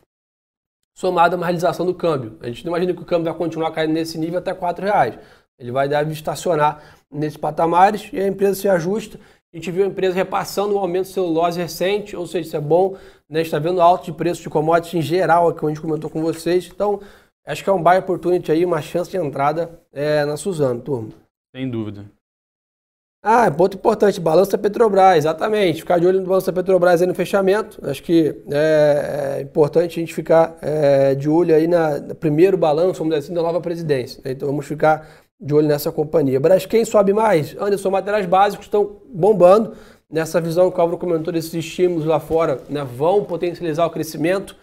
somado 0.95 1.35
a 1.35 1.37
uma 1.37 1.45
realização 1.45 1.85
do 1.85 1.93
câmbio. 1.93 2.37
A 2.41 2.47
gente 2.47 2.63
não 2.65 2.71
imagina 2.71 2.93
que 2.93 3.01
o 3.01 3.05
câmbio 3.05 3.25
vai 3.25 3.33
continuar 3.33 3.71
caindo 3.71 3.93
nesse 3.93 4.17
nível 4.17 4.39
até 4.39 4.51
R$ 4.51 4.59
reais. 4.79 5.17
Ele 5.57 5.71
vai 5.71 5.87
deve 5.87 6.11
estacionar 6.11 6.83
nesses 7.11 7.37
patamares 7.37 8.09
e 8.13 8.19
a 8.19 8.27
empresa 8.27 8.55
se 8.55 8.67
ajusta. 8.67 9.19
A 9.53 9.57
gente 9.57 9.71
viu 9.71 9.83
a 9.83 9.87
empresa 9.87 10.15
repassando 10.15 10.75
o 10.75 10.79
aumento 10.79 11.07
de 11.07 11.13
celulose 11.13 11.59
recente, 11.59 12.15
ou 12.15 12.25
seja, 12.25 12.47
isso 12.47 12.57
é 12.57 12.61
bom. 12.61 12.95
Né? 13.29 13.41
está 13.41 13.59
vendo 13.59 13.81
alto 13.81 14.05
de 14.05 14.13
preço 14.13 14.41
de 14.41 14.49
commodities 14.49 14.93
em 14.93 15.01
geral, 15.01 15.47
aqui, 15.47 15.59
como 15.59 15.71
a 15.71 15.73
gente 15.73 15.81
comentou 15.81 16.09
com 16.09 16.21
vocês. 16.21 16.69
Então, 16.73 16.99
Acho 17.45 17.61
que 17.61 17.69
é 17.69 17.73
um 17.73 17.83
buy 17.83 17.97
opportunity 17.97 18.51
aí, 18.51 18.63
uma 18.63 18.81
chance 18.81 19.11
de 19.11 19.17
entrada 19.17 19.81
é, 19.91 20.23
na 20.23 20.37
Suzano, 20.37 20.81
turma. 20.81 21.09
Sem 21.53 21.69
dúvida. 21.69 22.05
Ah, 23.25 23.49
ponto 23.49 23.77
importante, 23.77 24.19
balanço 24.19 24.51
da 24.51 24.57
Petrobras, 24.57 25.19
exatamente. 25.19 25.79
Ficar 25.79 25.97
de 25.97 26.05
olho 26.05 26.19
no 26.19 26.27
balanço 26.27 26.47
da 26.47 26.51
Petrobras 26.51 27.01
aí 27.01 27.07
no 27.07 27.15
fechamento. 27.15 27.79
Acho 27.87 28.03
que 28.03 28.35
é, 28.51 29.37
é 29.37 29.41
importante 29.41 29.97
a 29.97 30.01
gente 30.01 30.13
ficar 30.13 30.57
é, 30.61 31.15
de 31.15 31.29
olho 31.29 31.55
aí 31.55 31.65
na, 31.65 31.99
no 31.99 32.15
primeiro 32.15 32.57
balanço, 32.57 32.99
vamos 32.99 33.15
dizer 33.15 33.25
assim, 33.27 33.33
da 33.33 33.41
nova 33.41 33.61
presidência. 33.61 34.21
Né? 34.25 34.31
Então 34.31 34.45
vamos 34.45 34.65
ficar 34.65 35.07
de 35.39 35.53
olho 35.53 35.69
nessa 35.69 35.89
companhia. 35.89 36.37
Braskem 36.37 36.83
sobe 36.83 37.13
mais? 37.13 37.55
Anderson, 37.57 37.91
materiais 37.91 38.25
básicos 38.25 38.65
estão 38.65 38.97
bombando. 39.07 39.73
Nessa 40.11 40.41
visão 40.41 40.69
que 40.69 40.77
o 40.77 40.81
Álvaro 40.81 40.97
comentou 40.97 41.31
desses 41.31 41.53
estímulos 41.53 42.05
lá 42.05 42.19
fora, 42.19 42.59
né, 42.69 42.83
vão 42.83 43.23
potencializar 43.23 43.85
o 43.85 43.89
crescimento 43.89 44.53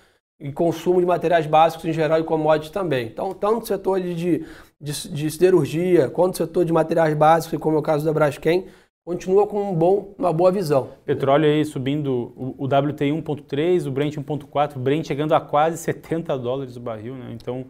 e 0.40 0.50
consumo 0.50 1.00
de 1.00 1.06
materiais 1.06 1.46
básicos 1.46 1.84
em 1.84 1.92
geral 1.92 2.18
e 2.18 2.24
commodities 2.24 2.70
também. 2.70 3.06
Então, 3.06 3.34
tanto 3.34 3.60
no 3.60 3.66
setor 3.66 4.00
de, 4.00 4.14
de, 4.14 4.46
de 4.80 5.30
siderurgia 5.30 6.08
quanto 6.08 6.30
no 6.30 6.46
setor 6.46 6.64
de 6.64 6.72
materiais 6.72 7.14
básicos, 7.14 7.58
como 7.58 7.76
é 7.76 7.78
o 7.78 7.82
caso 7.82 8.04
da 8.04 8.12
Braskem, 8.12 8.66
continua 9.06 9.46
com 9.46 9.70
um 9.70 9.74
bom, 9.74 10.14
uma 10.18 10.32
boa 10.32 10.50
visão. 10.50 10.90
Petróleo 11.04 11.46
aí 11.46 11.64
subindo, 11.64 12.32
o, 12.36 12.54
o 12.58 12.64
WTI 12.64 13.10
1.3, 13.10 13.86
o 13.86 13.90
Brent 13.90 14.16
1.4, 14.16 14.76
o 14.76 14.78
Brent 14.78 15.06
chegando 15.06 15.34
a 15.34 15.40
quase 15.40 15.76
70 15.76 16.38
dólares 16.38 16.76
o 16.76 16.80
barril, 16.80 17.14
né? 17.14 17.32
Então, 17.32 17.66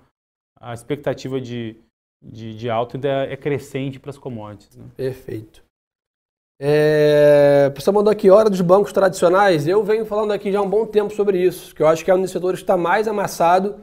a 0.61 0.73
expectativa 0.73 1.41
de, 1.41 1.77
de, 2.23 2.55
de 2.55 2.71
alta 2.71 2.97
ainda 2.97 3.09
é 3.25 3.37
crescente 3.37 3.99
para 3.99 4.11
as 4.11 4.19
commodities. 4.19 4.77
Né? 4.77 4.85
Perfeito. 4.97 5.65
É, 6.63 7.71
pessoal 7.75 7.95
mandou 7.95 8.13
aqui, 8.13 8.29
hora 8.29 8.51
dos 8.51 8.61
bancos 8.61 8.93
tradicionais. 8.93 9.67
Eu 9.67 9.83
venho 9.83 10.05
falando 10.05 10.33
aqui 10.33 10.53
já 10.53 10.59
há 10.59 10.63
um 10.63 10.69
bom 10.69 10.85
tempo 10.85 11.15
sobre 11.15 11.43
isso, 11.43 11.75
que 11.75 11.83
eu 11.83 11.89
acho 11.89 12.05
que 12.05 12.11
é 12.11 12.15
um 12.15 12.21
dos 12.21 12.31
setores 12.31 12.61
que 12.61 12.65
está 12.65 12.77
mais 12.77 13.09
amassado 13.09 13.77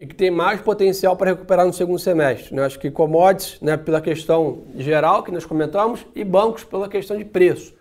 e 0.00 0.08
que 0.08 0.14
tem 0.14 0.28
mais 0.28 0.60
potencial 0.60 1.16
para 1.16 1.30
recuperar 1.30 1.64
no 1.64 1.72
segundo 1.72 2.00
semestre. 2.00 2.52
Né? 2.52 2.64
Acho 2.64 2.80
que 2.80 2.90
commodities, 2.90 3.60
né, 3.60 3.76
pela 3.76 4.00
questão 4.00 4.64
geral 4.74 5.22
que 5.22 5.30
nós 5.30 5.46
comentamos, 5.46 6.04
e 6.16 6.24
bancos 6.24 6.64
pela 6.64 6.88
questão 6.88 7.16
de 7.16 7.24
preço. 7.24 7.76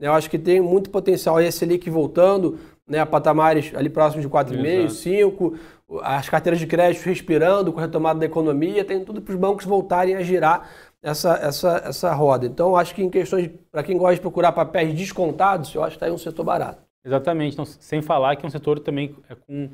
Eu 0.00 0.14
acho 0.14 0.30
que 0.30 0.38
tem 0.38 0.62
muito 0.62 0.88
potencial 0.88 1.36
aí 1.36 1.46
a 1.46 1.52
Selic 1.52 1.90
voltando 1.90 2.58
né, 2.88 3.00
a 3.00 3.06
patamares 3.06 3.70
ali 3.74 3.90
próximos 3.90 4.24
de 4.24 4.30
4,5, 4.30 4.88
5, 4.88 5.58
as 6.02 6.26
carteiras 6.26 6.58
de 6.58 6.66
crédito 6.66 7.04
respirando 7.04 7.70
com 7.70 7.78
a 7.78 7.82
retomada 7.82 8.18
da 8.18 8.24
economia, 8.24 8.82
tem 8.82 9.04
tudo 9.04 9.20
para 9.20 9.34
os 9.34 9.38
bancos 9.38 9.66
voltarem 9.66 10.16
a 10.16 10.22
girar 10.22 10.70
essa, 11.02 11.34
essa, 11.34 11.76
essa 11.84 12.14
roda. 12.14 12.46
Então, 12.46 12.76
acho 12.76 12.94
que 12.94 13.02
em 13.02 13.10
questões, 13.10 13.50
para 13.70 13.82
quem 13.82 13.96
gosta 13.96 14.16
de 14.16 14.20
procurar 14.20 14.52
papéis 14.52 14.94
descontados, 14.94 15.74
eu 15.74 15.82
acho 15.82 15.92
que 15.92 15.96
está 15.96 16.06
aí 16.06 16.12
um 16.12 16.18
setor 16.18 16.44
barato. 16.44 16.82
Exatamente, 17.04 17.54
então, 17.54 17.64
sem 17.64 18.02
falar 18.02 18.36
que 18.36 18.44
é 18.44 18.48
um 18.48 18.50
setor 18.50 18.78
também 18.78 19.16
é 19.28 19.34
com 19.34 19.70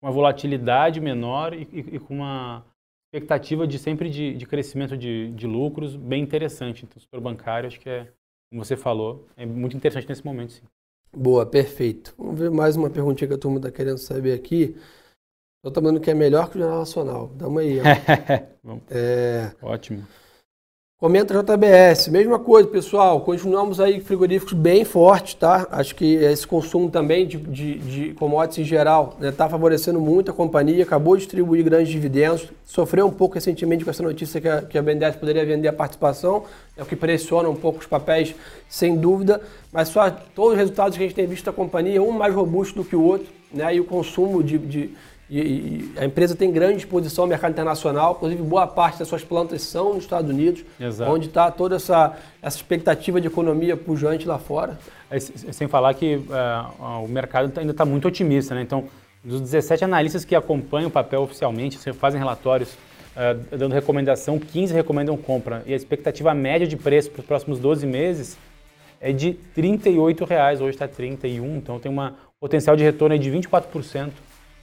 uma 0.00 0.12
volatilidade 0.12 1.00
menor 1.00 1.52
e, 1.52 1.68
e, 1.72 1.96
e 1.96 1.98
com 1.98 2.14
uma 2.14 2.64
expectativa 3.12 3.66
de 3.66 3.78
sempre 3.78 4.08
de, 4.08 4.34
de 4.34 4.46
crescimento 4.46 4.96
de, 4.96 5.32
de, 5.32 5.46
lucros 5.46 5.96
bem 5.96 6.22
interessante. 6.22 6.84
Então, 6.84 6.98
o 6.98 7.00
setor 7.00 7.20
bancário, 7.20 7.66
acho 7.66 7.80
que 7.80 7.88
é, 7.88 8.06
como 8.48 8.64
você 8.64 8.76
falou, 8.76 9.26
é 9.36 9.44
muito 9.44 9.76
interessante 9.76 10.08
nesse 10.08 10.24
momento, 10.24 10.52
sim. 10.52 10.62
Boa, 11.16 11.44
perfeito. 11.46 12.14
Vamos 12.18 12.38
ver 12.38 12.50
mais 12.50 12.76
uma 12.76 12.90
perguntinha 12.90 13.26
que 13.26 13.34
a 13.34 13.38
turma 13.38 13.56
está 13.56 13.70
querendo 13.70 13.98
saber 13.98 14.34
aqui. 14.34 14.76
Estou 15.56 15.72
tomando 15.72 16.00
que 16.00 16.10
é 16.10 16.14
melhor 16.14 16.50
que 16.50 16.58
o 16.58 16.60
Jornal 16.60 16.78
Nacional. 16.80 17.28
Dá 17.34 17.48
uma 17.48 17.62
aí. 17.62 17.78
é... 18.90 19.50
Ótimo. 19.62 20.06
Comenta 21.00 21.32
JBS, 21.32 22.08
mesma 22.08 22.40
coisa, 22.40 22.68
pessoal. 22.68 23.20
Continuamos 23.20 23.78
aí 23.78 24.00
frigoríficos 24.00 24.52
bem 24.52 24.84
fortes, 24.84 25.34
tá? 25.34 25.64
Acho 25.70 25.94
que 25.94 26.14
esse 26.14 26.44
consumo 26.44 26.90
também 26.90 27.24
de, 27.24 27.36
de, 27.36 27.78
de 27.78 28.14
commodities 28.14 28.66
em 28.66 28.68
geral 28.68 29.10
está 29.12 29.24
né, 29.24 29.30
tá 29.30 29.48
favorecendo 29.48 30.00
muito 30.00 30.32
a 30.32 30.34
companhia. 30.34 30.82
Acabou 30.82 31.14
de 31.14 31.22
distribuir 31.22 31.62
grandes 31.62 31.92
dividendos. 31.92 32.48
Sofreu 32.64 33.06
um 33.06 33.12
pouco 33.12 33.36
recentemente 33.36 33.84
com 33.84 33.90
essa 33.90 34.02
notícia 34.02 34.40
que 34.40 34.48
a, 34.48 34.62
que 34.62 34.76
a 34.76 34.82
BNDES 34.82 35.14
poderia 35.14 35.46
vender 35.46 35.68
a 35.68 35.72
participação, 35.72 36.42
é 36.76 36.82
o 36.82 36.84
que 36.84 36.96
pressiona 36.96 37.48
um 37.48 37.54
pouco 37.54 37.78
os 37.78 37.86
papéis, 37.86 38.34
sem 38.68 38.96
dúvida. 38.96 39.40
Mas 39.72 39.90
só 39.90 40.10
todos 40.10 40.54
os 40.54 40.58
resultados 40.58 40.98
que 40.98 41.04
a 41.04 41.06
gente 41.06 41.14
tem 41.14 41.28
visto 41.28 41.44
da 41.44 41.52
companhia, 41.52 42.02
um 42.02 42.10
mais 42.10 42.34
robusto 42.34 42.74
do 42.74 42.84
que 42.84 42.96
o 42.96 43.04
outro, 43.04 43.28
né? 43.54 43.72
E 43.72 43.78
o 43.78 43.84
consumo 43.84 44.42
de, 44.42 44.58
de 44.58 44.90
e, 45.30 45.40
e, 45.40 45.92
a 45.98 46.06
empresa 46.06 46.34
tem 46.34 46.50
grande 46.50 46.78
exposição 46.78 47.24
ao 47.24 47.28
mercado 47.28 47.52
internacional, 47.52 48.14
inclusive 48.16 48.42
boa 48.42 48.66
parte 48.66 48.98
das 48.98 49.08
suas 49.08 49.22
plantas 49.22 49.60
são 49.62 49.94
nos 49.94 50.04
Estados 50.04 50.30
Unidos, 50.30 50.64
Exato. 50.80 51.10
onde 51.10 51.26
está 51.26 51.50
toda 51.50 51.76
essa, 51.76 52.16
essa 52.40 52.56
expectativa 52.56 53.20
de 53.20 53.26
economia 53.26 53.76
pujante 53.76 54.26
lá 54.26 54.38
fora. 54.38 54.78
É, 55.10 55.20
sem 55.20 55.68
falar 55.68 55.92
que 55.94 56.16
uh, 56.16 57.04
o 57.04 57.08
mercado 57.08 57.50
tá, 57.50 57.60
ainda 57.60 57.72
está 57.72 57.84
muito 57.84 58.08
otimista, 58.08 58.54
né? 58.54 58.62
Então, 58.62 58.84
dos 59.22 59.40
17 59.40 59.84
analistas 59.84 60.24
que 60.24 60.34
acompanham 60.34 60.88
o 60.88 60.90
papel 60.90 61.22
oficialmente, 61.22 61.78
fazem 61.92 62.18
relatórios 62.18 62.70
uh, 62.72 63.56
dando 63.56 63.74
recomendação, 63.74 64.38
15 64.38 64.72
recomendam 64.72 65.16
compra. 65.16 65.62
E 65.66 65.74
a 65.74 65.76
expectativa 65.76 66.32
média 66.32 66.66
de 66.66 66.76
preço 66.76 67.10
para 67.10 67.20
os 67.20 67.26
próximos 67.26 67.58
12 67.58 67.86
meses 67.86 68.38
é 69.00 69.12
de 69.12 69.34
38 69.54 70.24
reais, 70.24 70.60
hoje 70.60 70.70
está 70.70 70.86
R$ 70.86 70.92
31, 70.92 71.56
então 71.56 71.78
tem 71.78 71.92
um 71.92 72.12
potencial 72.40 72.74
de 72.76 72.82
retorno 72.82 73.18
de 73.18 73.30
24% 73.30 74.10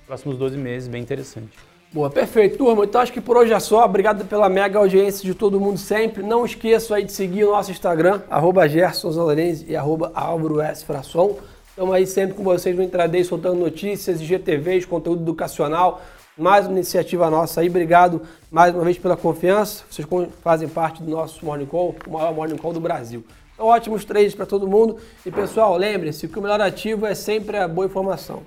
próximos 0.05 0.37
12 0.37 0.57
meses, 0.57 0.87
bem 0.87 1.01
interessante. 1.01 1.49
Boa, 1.91 2.09
perfeito, 2.09 2.57
turma. 2.57 2.83
Então 2.83 2.99
acho 2.99 3.13
que 3.13 3.21
por 3.21 3.37
hoje 3.37 3.53
é 3.53 3.59
só. 3.59 3.85
Obrigado 3.85 4.25
pela 4.25 4.49
mega 4.49 4.77
audiência 4.77 5.23
de 5.23 5.33
todo 5.33 5.59
mundo 5.59 5.77
sempre. 5.77 6.21
Não 6.21 6.45
esqueçam 6.45 6.97
aí 6.97 7.05
de 7.05 7.11
seguir 7.13 7.45
o 7.45 7.51
nosso 7.51 7.71
Instagram, 7.71 8.21
arroba 8.29 8.63
e 8.67 9.75
arroba 9.75 10.11
Álvaro 10.13 10.59
S. 10.59 10.83
Frasson. 10.83 11.37
Estamos 11.69 11.93
aí 11.93 12.05
sempre 12.05 12.35
com 12.35 12.43
vocês 12.43 12.75
no 12.75 12.83
Intraday, 12.83 13.23
soltando 13.23 13.59
notícias, 13.59 14.21
IGTVs, 14.21 14.85
conteúdo 14.85 15.21
educacional. 15.21 16.01
Mais 16.37 16.65
uma 16.65 16.73
iniciativa 16.73 17.29
nossa 17.29 17.61
aí. 17.61 17.69
Obrigado 17.69 18.21
mais 18.51 18.75
uma 18.75 18.83
vez 18.83 18.97
pela 18.97 19.15
confiança. 19.15 19.85
Vocês 19.89 20.05
fazem 20.41 20.67
parte 20.67 21.01
do 21.01 21.09
nosso 21.09 21.45
Morning 21.45 21.65
Call, 21.65 21.95
o 22.05 22.11
maior 22.11 22.33
Morning 22.33 22.57
Call 22.57 22.73
do 22.73 22.81
Brasil. 22.81 23.23
Então, 23.53 23.67
ótimos 23.67 24.03
trades 24.03 24.35
para 24.35 24.45
todo 24.45 24.67
mundo. 24.67 24.97
E 25.25 25.31
pessoal, 25.31 25.77
lembre-se 25.77 26.27
que 26.27 26.37
o 26.37 26.41
melhor 26.41 26.59
ativo 26.59 27.05
é 27.05 27.15
sempre 27.15 27.57
a 27.57 27.69
boa 27.69 27.87
informação. 27.87 28.43